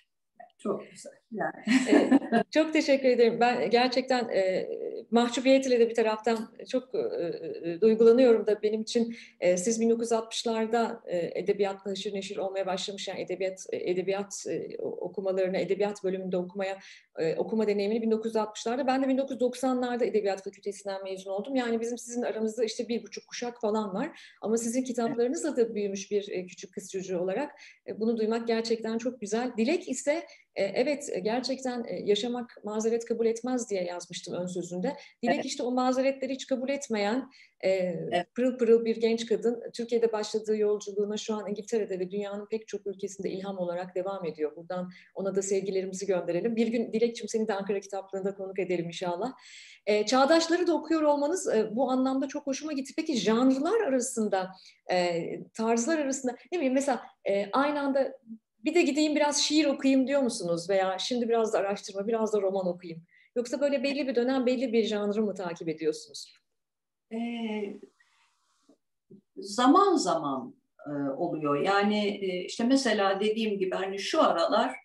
Çok 0.59 0.91
güzel. 0.91 1.13
Yani. 1.33 2.19
çok 2.51 2.73
teşekkür 2.73 3.09
ederim. 3.09 3.41
Ben 3.41 3.71
gerçekten 3.71 4.29
e, 4.29 4.69
mahcubiyetle 5.11 5.81
de 5.81 5.89
bir 5.89 5.95
taraftan 5.95 6.53
çok 6.69 6.95
e, 6.95 6.99
e, 6.99 7.81
duygulanıyorum 7.81 8.47
da 8.47 8.63
benim 8.63 8.83
için 8.83 9.17
e, 9.41 9.57
siz 9.57 9.81
1960'larda 9.81 11.01
e, 11.07 11.41
edebiyatla 11.41 11.91
haşır 11.91 12.15
neşir 12.15 12.37
olmaya 12.37 12.67
başlamış 12.67 13.09
yani 13.09 13.21
edebiyat 13.21 13.67
edebiyat 13.73 14.45
e, 14.49 14.77
okumalarını 14.79 15.59
edebiyat 15.59 16.05
bölümünde 16.05 16.37
okumaya 16.37 16.79
e, 17.19 17.37
okuma 17.37 17.67
deneyimini 17.67 18.05
1960'larda 18.05 18.87
ben 18.87 19.03
de 19.03 19.07
1990'larda 19.07 20.05
edebiyat 20.05 20.45
fakültesinden 20.45 21.05
mezun 21.05 21.31
oldum. 21.31 21.57
Yani 21.57 21.81
bizim 21.81 21.99
sizin 21.99 22.23
aramızda 22.23 22.65
işte 22.65 22.89
bir 22.89 23.03
buçuk 23.03 23.29
kuşak 23.29 23.61
falan 23.61 23.95
var 23.95 24.21
ama 24.43 24.57
sizin 24.57 24.85
kitaplarınızla 24.85 25.57
da 25.57 25.75
büyümüş 25.75 26.11
bir 26.11 26.29
e, 26.29 26.47
küçük 26.47 26.75
kız 26.75 26.91
çocuğu 26.91 27.19
olarak 27.19 27.53
e, 27.87 28.01
bunu 28.01 28.17
duymak 28.17 28.49
gerçekten 28.49 28.99
çok 28.99 29.21
güzel. 29.21 29.53
Dilek 29.57 29.89
ise 29.89 30.27
e, 30.50 30.50
evet 30.57 31.09
e, 31.13 31.21
gerçekten 31.21 31.85
e, 31.89 32.01
yaşamak 32.05 32.65
mazeret 32.65 33.05
kabul 33.05 33.27
etmez 33.27 33.71
diye 33.71 33.85
yazmıştım 33.85 34.35
ön 34.35 34.47
sözünde. 34.47 34.97
Dilek 35.23 35.35
evet. 35.35 35.45
işte 35.45 35.63
o 35.63 35.71
mazeretleri 35.71 36.33
hiç 36.33 36.47
kabul 36.47 36.69
etmeyen 36.69 37.31
evet. 37.61 38.27
pırıl 38.35 38.59
pırıl 38.59 38.85
bir 38.85 38.97
genç 38.97 39.27
kadın 39.27 39.63
Türkiye'de 39.75 40.13
başladığı 40.13 40.57
yolculuğuna 40.57 41.17
şu 41.17 41.35
an 41.35 41.49
İngiltere'de 41.49 41.99
ve 41.99 42.11
dünyanın 42.11 42.47
pek 42.47 42.69
çok 42.69 42.87
ülkesinde 42.87 43.31
ilham 43.31 43.59
olarak 43.59 43.95
devam 43.95 44.27
ediyor. 44.27 44.57
Buradan 44.57 44.91
ona 45.15 45.35
da 45.35 45.43
sevgilerimizi 45.43 46.07
gönderelim. 46.07 46.57
Bir 46.57 46.67
gün 46.67 46.93
Dilekçim 46.93 47.29
seni 47.29 47.49
de 47.49 47.55
Ankara 47.55 47.81
kitaplığında 47.81 48.35
konuk 48.35 48.59
edelim 48.59 48.87
inşallah. 48.87 49.33
çağdaşları 50.07 50.67
da 50.67 50.75
okuyor 50.75 51.03
olmanız 51.03 51.49
bu 51.73 51.91
anlamda 51.91 52.29
çok 52.29 52.47
hoşuma 52.47 52.73
gitti. 52.73 52.93
Peki 52.97 53.17
janrlar 53.17 53.81
arasında, 53.81 54.51
tarzlar 55.55 55.99
arasında 55.99 56.37
ne 56.53 56.59
bileyim 56.59 56.75
mesela 56.75 57.03
aynı 57.53 57.81
anda 57.81 58.13
bir 58.65 58.75
de 58.75 58.83
gideyim 58.83 59.17
biraz 59.17 59.43
şiir 59.43 59.67
okuyayım 59.67 60.07
diyor 60.07 60.23
musunuz? 60.23 60.71
Veya 60.71 60.99
şimdi 60.99 61.29
biraz 61.29 61.53
da 61.53 61.59
araştırma, 61.59 62.07
biraz 62.07 62.33
da 62.33 62.43
roman 62.43 62.67
okuyayım. 62.67 63.03
Yoksa 63.37 63.61
böyle 63.61 63.83
belli 63.83 64.09
bir 64.09 64.15
dönem, 64.15 64.47
belli 64.47 64.73
bir 64.73 64.85
janrı 64.85 65.23
mı 65.23 65.35
takip 65.35 65.69
ediyorsunuz? 65.69 66.35
Ee, 67.13 67.81
zaman 69.37 69.97
zaman 69.97 70.55
e, 70.87 70.91
oluyor. 71.11 71.63
Yani 71.63 72.09
e, 72.09 72.45
işte 72.45 72.65
mesela 72.65 73.21
dediğim 73.21 73.59
gibi 73.59 73.75
hani 73.75 73.99
şu 73.99 74.23
aralar 74.23 74.77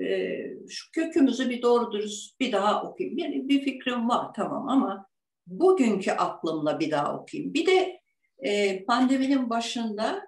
e, 0.00 0.36
şu 0.68 0.90
kökümüzü 0.92 1.50
bir 1.50 1.62
doğru 1.62 1.92
dürüst 1.92 2.40
bir 2.40 2.52
daha 2.52 2.82
okuyayım. 2.82 3.18
Yani 3.18 3.48
bir 3.48 3.60
fikrim 3.60 4.08
var 4.08 4.34
tamam 4.36 4.68
ama 4.68 5.06
bugünkü 5.46 6.10
aklımla 6.10 6.80
bir 6.80 6.90
daha 6.90 7.18
okuyayım. 7.18 7.54
Bir 7.54 7.66
de 7.66 8.00
e, 8.38 8.84
pandeminin 8.84 9.50
başında 9.50 10.26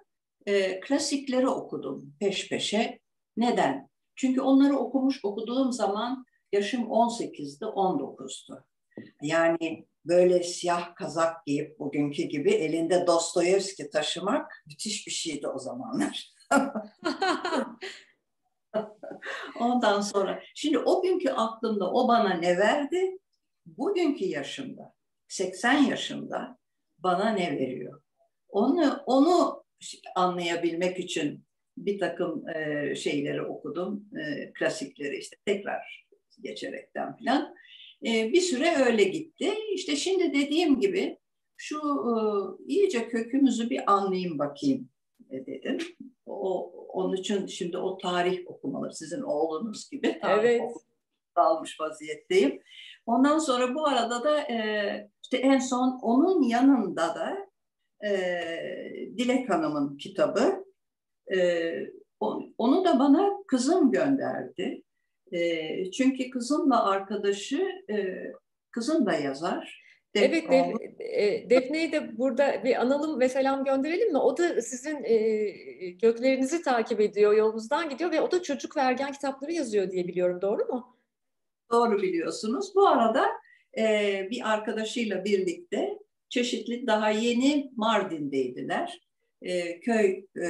e, 0.49 0.79
klasikleri 0.79 1.47
okudum 1.47 2.13
peş 2.19 2.49
peşe. 2.49 2.99
Neden? 3.37 3.89
Çünkü 4.15 4.41
onları 4.41 4.77
okumuş 4.77 5.25
okuduğum 5.25 5.71
zaman 5.71 6.25
yaşım 6.51 6.81
18'di, 6.81 7.65
19'du. 7.65 8.63
Yani 9.21 9.87
böyle 10.05 10.43
siyah 10.43 10.95
kazak 10.95 11.45
giyip 11.45 11.79
bugünkü 11.79 12.23
gibi 12.23 12.51
elinde 12.51 13.07
Dostoyevski 13.07 13.89
taşımak 13.89 14.63
müthiş 14.67 15.07
bir 15.07 15.11
şeydi 15.11 15.47
o 15.47 15.59
zamanlar. 15.59 16.33
Ondan 19.59 20.01
sonra 20.01 20.43
şimdi 20.55 20.79
o 20.79 21.01
günkü 21.01 21.29
aklımda 21.29 21.91
o 21.91 22.07
bana 22.07 22.33
ne 22.33 22.57
verdi? 22.57 23.19
Bugünkü 23.65 24.25
yaşımda 24.25 24.93
80 25.27 25.73
yaşında 25.73 26.57
bana 26.97 27.29
ne 27.29 27.51
veriyor? 27.51 28.01
Onu 28.49 29.03
onu 29.05 29.58
anlayabilmek 30.15 30.99
için 30.99 31.43
bir 31.77 31.99
takım 31.99 32.49
e, 32.49 32.95
şeyleri 32.95 33.41
okudum, 33.41 34.09
e, 34.17 34.53
klasikleri 34.53 35.17
işte 35.17 35.37
tekrar 35.45 36.05
geçerekten 36.41 37.17
falan. 37.17 37.55
E, 38.05 38.33
bir 38.33 38.41
süre 38.41 38.75
öyle 38.85 39.03
gitti. 39.03 39.53
İşte 39.73 39.95
şimdi 39.95 40.33
dediğim 40.33 40.79
gibi 40.79 41.17
şu 41.57 41.77
e, 41.77 42.13
iyice 42.67 43.09
kökümüzü 43.09 43.69
bir 43.69 43.93
anlayayım 43.93 44.39
bakayım 44.39 44.89
e, 45.29 45.45
dedim. 45.45 45.77
O, 46.25 46.71
onun 46.89 47.15
için 47.15 47.47
şimdi 47.47 47.77
o 47.77 47.97
tarih 47.97 48.47
okumaları 48.47 48.93
sizin 48.93 49.21
oğlunuz 49.21 49.89
gibi 49.89 50.19
tarih 50.21 50.49
evet. 50.49 50.71
almış 51.35 51.79
vaziyetteyim. 51.79 52.61
Ondan 53.05 53.39
sonra 53.39 53.75
bu 53.75 53.87
arada 53.87 54.23
da 54.23 54.39
e, 54.39 55.09
işte 55.23 55.37
en 55.37 55.59
son 55.59 55.99
onun 56.01 56.41
yanında 56.41 57.15
da 57.15 57.48
e, 58.05 58.11
Dilek 59.17 59.49
Hanım'ın 59.49 59.97
kitabı. 59.97 60.65
E, 61.33 61.37
onu 62.57 62.85
da 62.85 62.99
bana 62.99 63.29
kızım 63.47 63.91
gönderdi. 63.91 64.83
E, 65.31 65.91
çünkü 65.91 66.29
kızımla 66.29 66.85
arkadaşı, 66.85 67.67
e, 67.89 68.17
kızım 68.71 69.05
da 69.05 69.13
yazar. 69.13 69.89
Def 70.15 70.33
evet, 70.33 70.49
Def, 70.51 70.75
e, 70.99 71.49
Defne'yi 71.49 71.91
de 71.91 72.17
burada 72.17 72.63
bir 72.63 72.81
analım 72.81 73.19
ve 73.19 73.29
selam 73.29 73.63
gönderelim 73.63 74.11
mi? 74.11 74.17
O 74.17 74.37
da 74.37 74.61
sizin 74.61 75.03
e, 75.03 75.97
köklerinizi 75.97 76.61
takip 76.61 77.01
ediyor, 77.01 77.33
yolunuzdan 77.33 77.89
gidiyor 77.89 78.11
ve 78.11 78.21
o 78.21 78.31
da 78.31 78.43
çocuk 78.43 78.77
vergen 78.77 79.11
kitapları 79.11 79.51
yazıyor 79.51 79.91
diye 79.91 80.07
biliyorum, 80.07 80.41
doğru 80.41 80.65
mu? 80.65 80.97
Doğru 81.71 82.01
biliyorsunuz. 82.01 82.75
Bu 82.75 82.87
arada 82.87 83.25
e, 83.77 84.27
bir 84.31 84.53
arkadaşıyla 84.53 85.25
birlikte 85.25 85.99
çeşitli 86.29 86.87
daha 86.87 87.09
yeni 87.09 87.71
Mardin'deydiler. 87.75 88.99
E, 89.41 89.79
köy 89.79 90.25
e, 90.35 90.47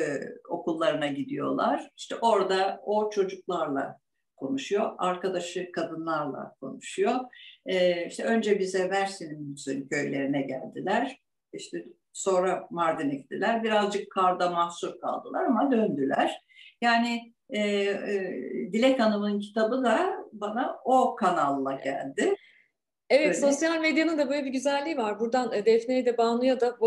okullarına 0.50 1.08
gidiyorlar. 1.08 1.92
İşte 1.98 2.16
orada 2.16 2.82
o 2.86 3.10
çocuklarla 3.10 4.00
konuşuyor. 4.36 4.92
Arkadaşı 4.98 5.72
kadınlarla 5.72 6.56
konuşuyor. 6.62 7.16
E, 7.66 8.06
işte 8.08 8.24
önce 8.24 8.60
bize 8.60 8.88
Mersin'in 8.88 9.88
köylerine 9.88 10.42
geldiler. 10.42 11.20
İşte 11.54 11.86
sonra 12.14 12.68
Mardin'e 12.70 13.16
gittiler. 13.16 13.64
Birazcık 13.64 14.12
karda 14.12 14.50
mahsur 14.50 15.00
kaldılar 15.00 15.46
ama 15.46 15.72
döndüler. 15.72 16.42
Yani 16.82 17.34
e, 17.50 17.60
e, 17.60 18.34
Dilek 18.74 19.00
Hanım'ın 19.00 19.40
kitabı 19.40 19.84
da 19.84 20.26
bana 20.34 20.80
o 20.86 21.16
kanalla 21.16 21.74
geldi. 21.74 22.36
Evet, 23.10 23.28
Öyle. 23.28 23.34
sosyal 23.34 23.82
medyanın 23.82 24.18
da 24.18 24.30
böyle 24.30 24.46
bir 24.46 24.52
güzelliği 24.52 24.98
var. 24.98 25.20
Buradan 25.20 25.54
e, 25.54 25.66
Defne'ye 25.66 26.06
de 26.06 26.18
Banu'ya 26.18 26.60
da 26.60 26.78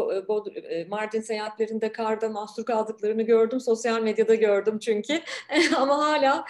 e, 0.68 0.74
e, 0.74 0.84
Mardin 0.84 1.20
seyahatlerinde 1.20 1.92
karda 1.92 2.28
mahsur 2.28 2.64
kaldıklarını 2.64 3.22
gördüm. 3.22 3.60
Sosyal 3.60 4.02
medyada 4.02 4.34
gördüm 4.34 4.78
çünkü. 4.78 5.20
Ama 5.76 5.98
hala 5.98 6.44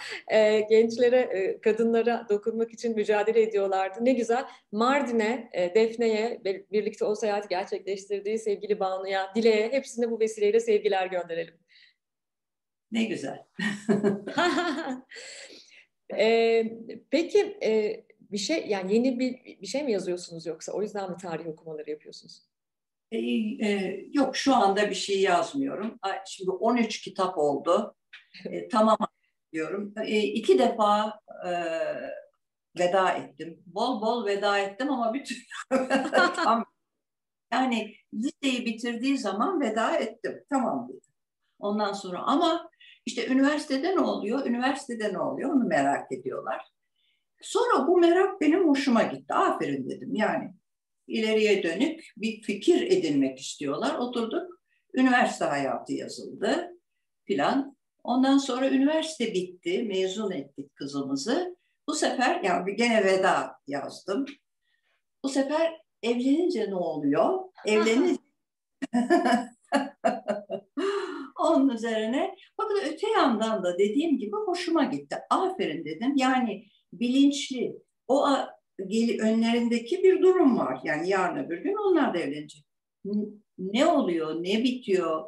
gençlere, 0.69 1.59
kadınlara 1.63 2.27
dokunmak 2.29 2.73
için 2.73 2.95
mücadele 2.95 3.43
ediyorlardı. 3.43 3.99
Ne 4.05 4.13
güzel. 4.13 4.45
Mardin'e, 4.73 5.51
Defne'ye 5.75 6.41
birlikte 6.73 7.05
o 7.05 7.15
seyahati 7.15 7.49
gerçekleştirdiği 7.49 8.39
sevgili 8.39 8.81
Banu'ya, 8.81 9.35
Dile'ye 9.35 9.69
hepsine 9.73 10.11
bu 10.11 10.21
vesileyle 10.21 10.61
sevgiler 10.61 11.07
gönderelim. 11.07 11.55
Ne 12.91 13.05
güzel. 13.05 13.39
peki 17.11 17.59
bir 18.33 18.39
şey 18.39 18.67
yani 18.69 18.95
yeni 18.95 19.19
bir 19.19 19.61
bir 19.63 19.67
şey 19.67 19.83
mi 19.83 19.93
yazıyorsunuz 19.93 20.47
yoksa 20.47 20.73
o 20.73 20.83
yüzden 20.83 21.11
mi 21.11 21.17
tarih 21.17 21.47
okumaları 21.47 21.91
yapıyorsunuz? 21.91 22.43
E, 23.11 23.19
e, 23.19 24.01
yok 24.13 24.37
şu 24.37 24.55
anda 24.55 24.91
bir 24.91 24.95
şey 24.95 25.21
yazmıyorum. 25.21 25.99
Şimdi 26.27 26.51
13 26.51 27.01
kitap 27.01 27.39
oldu. 27.39 27.97
E, 28.47 28.69
tamam 28.73 28.97
diyorum. 29.53 29.95
E, 30.05 30.21
iki 30.21 30.59
defa 30.59 31.21
e, 31.47 31.51
veda 32.79 33.13
ettim. 33.13 33.63
Bol 33.67 34.01
bol 34.01 34.27
veda 34.27 34.59
ettim 34.59 34.91
ama 34.91 35.13
türlü 35.13 35.41
tam 36.45 36.65
yani 37.53 37.95
liseyi 38.15 38.67
bitirdiği 38.67 39.19
zaman 39.19 39.61
veda 39.61 39.97
ettim. 39.97 40.45
Tamam 40.51 40.89
dedim. 40.89 41.13
Ondan 41.59 41.93
sonra 41.93 42.19
ama 42.23 42.71
işte 43.07 43.29
üniversitede 43.29 43.97
ne 43.97 44.01
oluyor? 44.01 44.47
Üniversitede 44.47 45.13
ne 45.13 45.19
oluyor? 45.19 45.51
Onu 45.51 45.65
merak 45.65 46.13
ediyorlar. 46.13 46.73
Sonra 47.43 47.87
bu 47.89 47.99
merak 47.99 48.41
benim 48.41 48.69
hoşuma 48.69 49.03
gitti. 49.03 49.35
Aferin 49.35 49.91
dedim. 49.91 50.15
Yani 50.15 50.53
ileriye 51.07 51.63
dönük 51.63 52.13
bir 52.17 52.43
fikir 52.43 52.83
edinmek 52.83 53.39
istiyorlar. 53.39 53.99
Oturduk. 53.99 54.63
Üniversite 54.95 55.45
hayatı 55.45 55.93
yazıldı 55.93 56.71
filan. 57.25 57.77
Ondan 58.05 58.39
sonra 58.39 58.71
üniversite 58.71 59.35
bitti. 59.35 59.83
Mezun 59.83 60.31
ettik 60.31 60.77
kızımızı. 60.77 61.57
Bu 61.89 61.95
sefer 61.95 62.41
yani 62.43 62.77
gene 62.77 63.05
veda 63.05 63.53
yazdım. 63.67 64.25
Bu 65.25 65.29
sefer 65.29 65.81
evlenince 66.03 66.71
ne 66.71 66.75
oluyor? 66.75 67.39
Evlenince 67.67 68.23
Onun 71.39 71.69
üzerine 71.69 72.35
fakat 72.57 72.77
öte 72.87 73.11
yandan 73.11 73.63
da 73.63 73.79
dediğim 73.79 74.19
gibi 74.19 74.37
hoşuma 74.47 74.85
gitti. 74.85 75.17
Aferin 75.31 75.85
dedim. 75.85 76.13
Yani 76.17 76.67
bilinçli 76.93 77.77
o 78.09 78.27
önlerindeki 79.21 80.03
bir 80.03 80.23
durum 80.23 80.59
var. 80.59 80.81
Yani 80.85 81.09
yarın 81.09 81.45
öbür 81.45 81.59
gün 81.59 81.91
onlar 81.91 82.15
da 82.15 82.19
evlenecek. 82.19 82.65
Ne 83.59 83.87
oluyor, 83.87 84.43
ne 84.43 84.65
bitiyor 84.65 85.25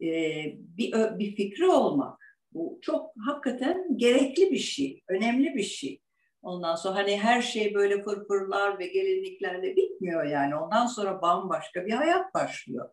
bir, 0.00 1.18
bir 1.18 1.36
fikri 1.36 1.66
olmak. 1.66 2.20
Bu 2.52 2.78
çok 2.82 3.12
hakikaten 3.26 3.96
gerekli 3.96 4.50
bir 4.50 4.58
şey, 4.58 5.02
önemli 5.08 5.54
bir 5.54 5.62
şey. 5.62 6.00
Ondan 6.42 6.74
sonra 6.74 6.94
hani 6.94 7.16
her 7.16 7.42
şey 7.42 7.74
böyle 7.74 8.02
fırfırlar 8.02 8.78
ve 8.78 8.86
gelinliklerle 8.86 9.76
bitmiyor 9.76 10.24
yani. 10.24 10.56
Ondan 10.56 10.86
sonra 10.86 11.22
bambaşka 11.22 11.86
bir 11.86 11.92
hayat 11.92 12.34
başlıyor. 12.34 12.90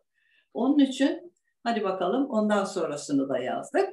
Onun 0.54 0.78
için 0.78 1.32
hadi 1.62 1.84
bakalım 1.84 2.30
ondan 2.30 2.64
sonrasını 2.64 3.28
da 3.28 3.38
yazdık. 3.38 3.88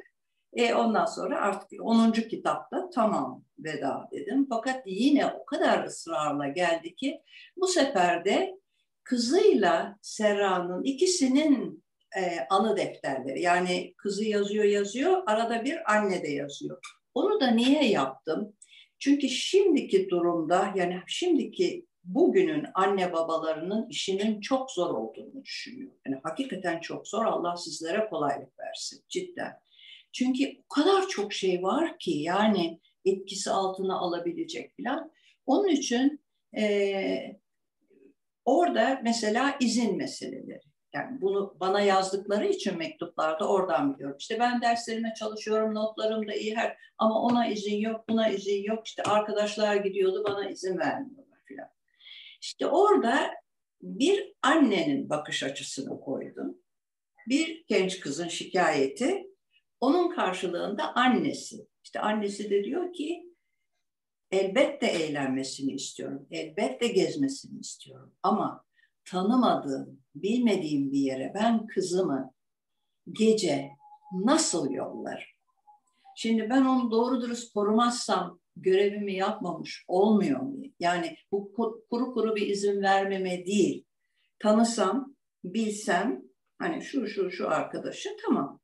E 0.56 0.74
ondan 0.74 1.06
sonra 1.06 1.42
artık 1.42 1.86
10. 1.86 2.12
kitapta 2.12 2.90
tamam 2.90 3.44
veda 3.60 4.10
dedim. 4.12 4.48
Fakat 4.50 4.84
yine 4.86 5.26
o 5.26 5.46
kadar 5.46 5.84
ısrarla 5.84 6.48
geldi 6.48 6.96
ki 6.96 7.22
bu 7.58 7.68
sefer 7.68 8.26
de 8.26 8.60
kızıyla 9.04 9.98
Serra'nın 10.02 10.84
ikisinin 10.84 11.84
e, 12.18 12.48
anı 12.50 12.78
defterleri. 12.78 13.42
Yani 13.42 13.94
kızı 13.98 14.26
yazıyor 14.26 14.64
yazıyor, 14.64 15.24
arada 15.26 15.66
bir 15.66 15.94
anne 15.94 16.24
de 16.24 16.28
yazıyor. 16.28 16.78
Onu 17.14 17.40
da 17.40 17.48
niye 17.48 17.90
yaptım? 17.90 18.54
Çünkü 19.00 19.30
şimdiki 19.30 20.10
durumda 20.10 20.74
yani 20.76 21.02
şimdiki 21.08 21.86
bugünün 22.04 22.66
anne 22.74 23.14
babalarının 23.14 23.90
işinin 23.90 24.42
çok 24.42 24.72
zor 24.72 24.90
olduğunu 24.90 25.44
düşünüyorum. 25.44 25.98
Yani 26.08 26.20
hakikaten 26.24 26.80
çok 26.80 27.08
zor. 27.08 27.26
Allah 27.26 27.58
sizlere 27.58 28.08
kolaylık 28.10 28.60
versin 28.60 29.04
cidden. 29.10 29.60
Çünkü 30.16 30.44
o 30.66 30.74
kadar 30.74 31.08
çok 31.08 31.34
şey 31.34 31.64
var 31.64 32.00
ki 32.00 32.12
yani 32.12 32.80
etkisi 33.06 33.52
altına 33.52 33.98
alabilecek 34.00 34.74
falan. 34.78 35.12
Onun 35.46 35.68
için 35.68 36.22
e, 36.58 37.40
orada 38.46 39.02
mesela 39.04 39.56
izin 39.60 39.98
meseleleri. 39.98 40.62
Yani 40.94 41.22
bunu 41.22 41.58
bana 41.60 41.82
yazdıkları 41.82 42.48
için 42.48 42.78
mektuplarda 42.78 43.50
oradan 43.50 43.94
biliyorum. 43.94 44.18
İşte 44.20 44.40
ben 44.40 44.62
derslerime 44.62 45.14
çalışıyorum, 45.20 45.76
notlarım 45.76 46.28
da 46.28 46.34
iyi 46.34 46.56
her 46.56 46.78
ama 46.98 47.22
ona 47.22 47.48
izin 47.48 47.78
yok, 47.78 48.10
buna 48.10 48.30
izin 48.30 48.64
yok. 48.64 48.88
İşte 48.88 49.04
arkadaşlar 49.04 49.76
gidiyordu, 49.76 50.24
bana 50.28 50.50
izin 50.50 50.78
vermiyorlar 50.78 51.40
filan. 51.46 51.68
İşte 52.42 52.68
orada 52.68 53.32
bir 53.82 54.34
annenin 54.42 55.10
bakış 55.10 55.44
açısını 55.44 56.00
koydum. 56.00 56.58
Bir 57.28 57.64
genç 57.68 58.00
kızın 58.00 58.28
şikayeti, 58.28 59.35
onun 59.80 60.16
karşılığında 60.16 60.96
annesi. 60.96 61.68
İşte 61.84 62.00
annesi 62.00 62.50
de 62.50 62.64
diyor 62.64 62.94
ki 62.94 63.34
elbette 64.32 64.88
eğlenmesini 64.88 65.74
istiyorum, 65.74 66.28
elbette 66.32 66.88
gezmesini 66.88 67.60
istiyorum 67.60 68.14
ama 68.24 68.66
tanımadığım, 69.06 70.02
bilmediğim 70.16 70.92
bir 70.92 71.00
yere 71.00 71.32
ben 71.36 71.68
kızımı 71.68 72.34
gece 73.12 73.70
nasıl 74.12 74.72
yollarım? 74.72 75.28
Şimdi 76.18 76.50
ben 76.50 76.66
onu 76.66 76.92
doğru 76.92 77.22
dürüst 77.22 77.54
korumazsam 77.54 78.40
görevimi 78.56 79.14
yapmamış 79.14 79.86
olmuyor 79.88 80.40
mu? 80.40 80.64
Yani 80.80 81.16
bu 81.32 81.54
kuru 81.90 82.14
kuru 82.14 82.36
bir 82.36 82.48
izin 82.48 82.82
vermeme 82.82 83.46
değil. 83.46 83.86
Tanısam, 84.40 85.16
bilsem 85.44 86.22
hani 86.60 86.82
şu 86.82 87.08
şu 87.08 87.32
şu 87.32 87.50
arkadaşı 87.50 88.10
tamam. 88.26 88.60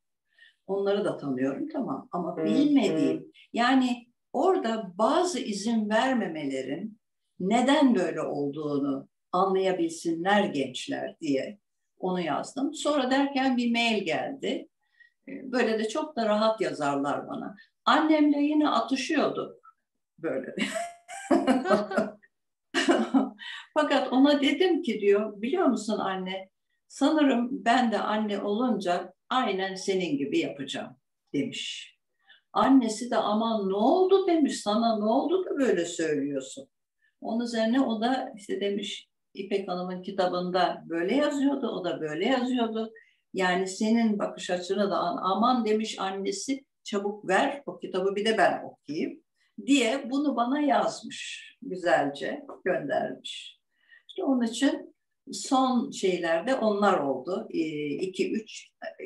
Onları 0.71 1.05
da 1.05 1.17
tanıyorum 1.17 1.67
tamam 1.67 2.07
ama 2.11 2.37
bilmediğim 2.37 3.31
yani 3.53 4.07
orada 4.33 4.93
bazı 4.97 5.39
izin 5.39 5.89
vermemelerin 5.89 6.99
neden 7.39 7.95
böyle 7.95 8.21
olduğunu 8.21 9.07
anlayabilsinler 9.31 10.43
gençler 10.43 11.15
diye 11.21 11.59
onu 11.99 12.21
yazdım. 12.21 12.73
Sonra 12.73 13.11
derken 13.11 13.57
bir 13.57 13.71
mail 13.71 14.03
geldi. 14.03 14.67
Ee, 15.27 15.51
böyle 15.51 15.79
de 15.79 15.87
çok 15.87 16.15
da 16.15 16.25
rahat 16.25 16.61
yazarlar 16.61 17.27
bana. 17.27 17.55
Annemle 17.85 18.37
yine 18.37 18.69
atışıyorduk 18.69 19.53
böyle. 20.19 20.55
Fakat 23.73 24.13
ona 24.13 24.41
dedim 24.41 24.81
ki 24.81 25.01
diyor 25.01 25.41
biliyor 25.41 25.65
musun 25.65 25.99
anne 25.99 26.49
sanırım 26.87 27.49
ben 27.51 27.91
de 27.91 27.99
anne 27.99 28.41
olunca 28.41 29.13
aynen 29.31 29.75
senin 29.75 30.17
gibi 30.17 30.39
yapacağım 30.39 30.97
demiş. 31.33 31.91
Annesi 32.53 33.11
de 33.11 33.17
aman 33.17 33.69
ne 33.69 33.75
oldu 33.75 34.27
demiş 34.27 34.61
sana 34.61 34.99
ne 34.99 35.05
oldu 35.05 35.45
da 35.45 35.57
böyle 35.57 35.85
söylüyorsun. 35.85 36.69
Onun 37.21 37.45
üzerine 37.45 37.81
o 37.81 38.01
da 38.01 38.33
işte 38.35 38.61
demiş 38.61 39.07
İpek 39.33 39.67
Hanım'ın 39.67 40.01
kitabında 40.01 40.83
böyle 40.89 41.15
yazıyordu, 41.15 41.67
o 41.67 41.85
da 41.85 42.01
böyle 42.01 42.25
yazıyordu. 42.25 42.91
Yani 43.33 43.67
senin 43.67 44.19
bakış 44.19 44.49
açını 44.49 44.91
da 44.91 44.97
aman 44.97 45.65
demiş 45.65 45.99
annesi 45.99 46.65
çabuk 46.83 47.27
ver 47.27 47.63
o 47.65 47.79
kitabı 47.79 48.15
bir 48.15 48.25
de 48.25 48.37
ben 48.37 48.63
okuyayım 48.63 49.23
diye 49.65 50.09
bunu 50.09 50.35
bana 50.35 50.61
yazmış 50.61 51.51
güzelce 51.61 52.45
göndermiş. 52.65 53.59
İşte 54.07 54.23
onun 54.23 54.41
için 54.41 54.95
son 55.31 55.91
şeylerde 55.91 56.55
onlar 56.55 56.99
oldu. 56.99 57.47
2, 57.49 58.31
3, 58.31 58.71
e, 58.81 59.05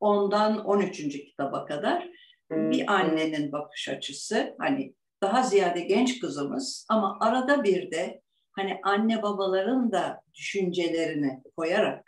ondan 0.00 0.64
13. 0.64 1.24
kitaba 1.24 1.64
kadar 1.64 2.08
bir 2.50 2.92
annenin 2.92 3.52
bakış 3.52 3.88
açısı 3.88 4.54
hani 4.58 4.94
daha 5.22 5.42
ziyade 5.42 5.80
genç 5.80 6.20
kızımız 6.20 6.86
ama 6.88 7.18
arada 7.20 7.64
bir 7.64 7.90
de 7.90 8.22
hani 8.52 8.80
anne 8.82 9.22
babaların 9.22 9.92
da 9.92 10.20
düşüncelerini 10.34 11.42
koyarak 11.56 12.04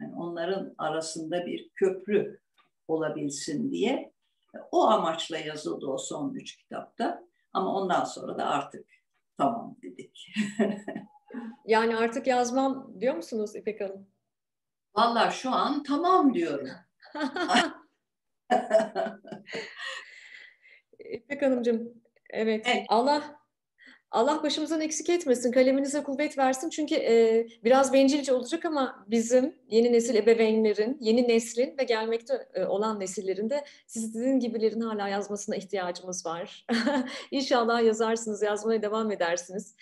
yani 0.00 0.14
onların 0.14 0.74
arasında 0.78 1.46
bir 1.46 1.70
köprü 1.74 2.40
olabilsin 2.88 3.72
diye 3.72 4.12
o 4.70 4.86
amaçla 4.86 5.38
yazıldı 5.38 5.86
o 5.86 5.98
son 5.98 6.34
üç 6.34 6.56
kitapta. 6.56 7.22
Ama 7.52 7.74
ondan 7.74 8.04
sonra 8.04 8.38
da 8.38 8.46
artık 8.46 8.86
tamam 9.38 9.76
dedik. 9.82 10.34
yani 11.66 11.96
artık 11.96 12.26
yazmam 12.26 13.00
diyor 13.00 13.14
musunuz 13.16 13.56
İpek 13.56 13.80
Hanım? 13.80 14.06
Valla 14.94 15.30
şu 15.30 15.50
an 15.50 15.82
tamam 15.82 16.34
diyorum. 16.34 16.68
İpek 20.98 21.42
Hanımcığım, 21.42 22.02
evet. 22.30 22.66
evet. 22.66 22.86
Allah 22.88 23.42
Allah 24.12 24.42
başımızdan 24.42 24.80
eksik 24.80 25.10
etmesin, 25.10 25.52
kaleminize 25.52 26.02
kuvvet 26.02 26.38
versin. 26.38 26.70
Çünkü 26.70 26.94
e, 26.94 27.46
biraz 27.64 27.92
bencilce 27.92 28.32
olacak 28.32 28.64
ama 28.64 29.04
bizim 29.08 29.56
yeni 29.68 29.92
nesil 29.92 30.14
ebeveynlerin, 30.14 30.98
yeni 31.00 31.28
neslin 31.28 31.78
ve 31.78 31.84
gelmekte 31.84 32.48
e, 32.54 32.64
olan 32.64 33.00
nesillerin 33.00 33.50
de 33.50 33.64
sizin 33.86 34.40
gibilerin 34.40 34.80
hala 34.80 35.08
yazmasına 35.08 35.56
ihtiyacımız 35.56 36.26
var. 36.26 36.66
İnşallah 37.30 37.82
yazarsınız, 37.84 38.42
yazmaya 38.42 38.82
devam 38.82 39.10
edersiniz. 39.10 39.76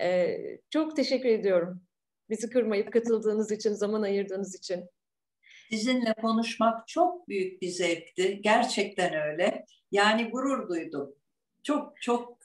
E, 0.00 0.38
çok 0.70 0.96
teşekkür 0.96 1.28
ediyorum. 1.28 1.82
Bizi 2.30 2.50
kırmayıp 2.50 2.92
katıldığınız 2.92 3.52
için, 3.52 3.72
zaman 3.72 4.02
ayırdığınız 4.02 4.54
için. 4.54 4.84
Sizinle 5.70 6.14
konuşmak 6.20 6.88
çok 6.88 7.28
büyük 7.28 7.62
bir 7.62 7.68
zevkti. 7.68 8.40
Gerçekten 8.42 9.14
öyle. 9.14 9.64
Yani 9.90 10.30
gurur 10.30 10.68
duydum. 10.68 11.14
Çok 11.62 12.02
çok 12.02 12.38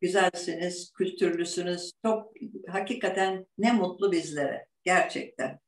güzelsiniz, 0.00 0.92
kültürlüsünüz. 0.92 1.92
Çok 2.04 2.32
hakikaten 2.68 3.46
ne 3.58 3.72
mutlu 3.72 4.12
bizlere 4.12 4.66
gerçekten. 4.84 5.58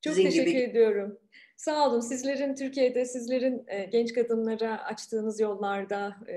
Çok 0.00 0.14
Sizin 0.14 0.30
teşekkür 0.30 0.50
gibi... 0.50 0.60
ediyorum. 0.60 1.18
Sağ 1.56 1.88
olun. 1.88 2.00
Sizlerin 2.00 2.54
Türkiye'de, 2.54 3.04
sizlerin 3.04 3.64
e, 3.66 3.84
genç 3.84 4.12
kadınlara 4.12 4.84
açtığınız 4.84 5.40
yollarda 5.40 6.16
e, 6.28 6.34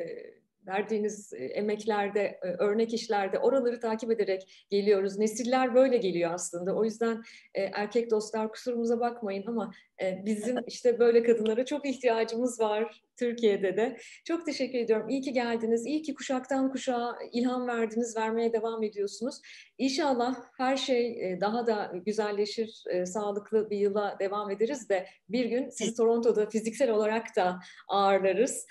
verdiğiniz 0.68 1.34
e, 1.34 1.38
emeklerde, 1.46 2.40
e, 2.44 2.48
örnek 2.48 2.94
işlerde 2.94 3.40
oraları 3.40 3.80
takip 3.80 4.12
ederek 4.12 4.68
geliyoruz. 4.70 5.18
Nesiller 5.18 5.76
böyle 5.76 5.98
geliyor 5.98 6.32
aslında. 6.34 6.76
O 6.76 6.84
yüzden 6.84 7.24
e, 7.54 7.62
erkek 7.62 8.12
dostlar 8.12 8.52
kusurumuza 8.52 9.00
bakmayın 9.00 9.44
ama 9.48 9.72
bizim 10.02 10.58
işte 10.68 11.00
böyle 11.00 11.24
kadınlara 11.24 11.66
çok 11.66 11.86
ihtiyacımız 11.86 12.60
var 12.60 13.02
Türkiye'de 13.22 13.78
de. 13.78 13.98
Çok 14.26 14.46
teşekkür 14.46 14.80
ediyorum. 14.80 15.10
İyi 15.10 15.22
ki 15.22 15.34
geldiniz. 15.34 15.86
İyi 15.86 16.02
ki 16.02 16.14
kuşaktan 16.14 16.72
kuşağa 16.72 17.16
ilham 17.32 17.68
verdiniz, 17.68 18.18
vermeye 18.18 18.54
devam 18.54 18.84
ediyorsunuz. 18.84 19.42
İnşallah 19.78 20.36
her 20.58 20.78
şey 20.78 21.38
daha 21.42 21.68
da 21.68 21.92
güzelleşir, 22.06 22.84
sağlıklı 23.06 23.70
bir 23.70 23.78
yıla 23.78 24.18
devam 24.20 24.52
ederiz 24.52 24.90
de 24.90 25.06
bir 25.30 25.46
gün 25.46 25.70
sizi 25.70 25.96
Toronto'da 25.96 26.50
fiziksel 26.50 26.92
olarak 26.92 27.36
da 27.36 27.60
ağırlarız. 27.88 28.68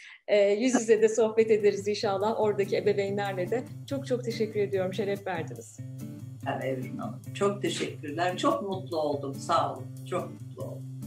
Yüz 0.58 0.74
yüze 0.74 1.02
de 1.02 1.08
sohbet 1.08 1.50
ederiz 1.50 1.88
inşallah 1.88 2.40
oradaki 2.40 2.76
ebeveynlerle 2.76 3.50
de. 3.50 3.64
Çok 3.88 4.06
çok 4.06 4.24
teşekkür 4.24 4.60
ediyorum. 4.60 4.94
Şeref 4.94 5.26
verdiniz. 5.26 5.78
Evrin 6.62 6.96
Hanım. 6.96 7.22
Çok 7.34 7.62
teşekkürler. 7.62 8.36
Çok 8.36 8.62
mutlu 8.62 9.00
oldum. 9.00 9.34
Sağ 9.34 9.74
olun. 9.74 9.86
Çok 10.10 10.30
mutlu 10.30 10.64
oldum. 10.64 11.00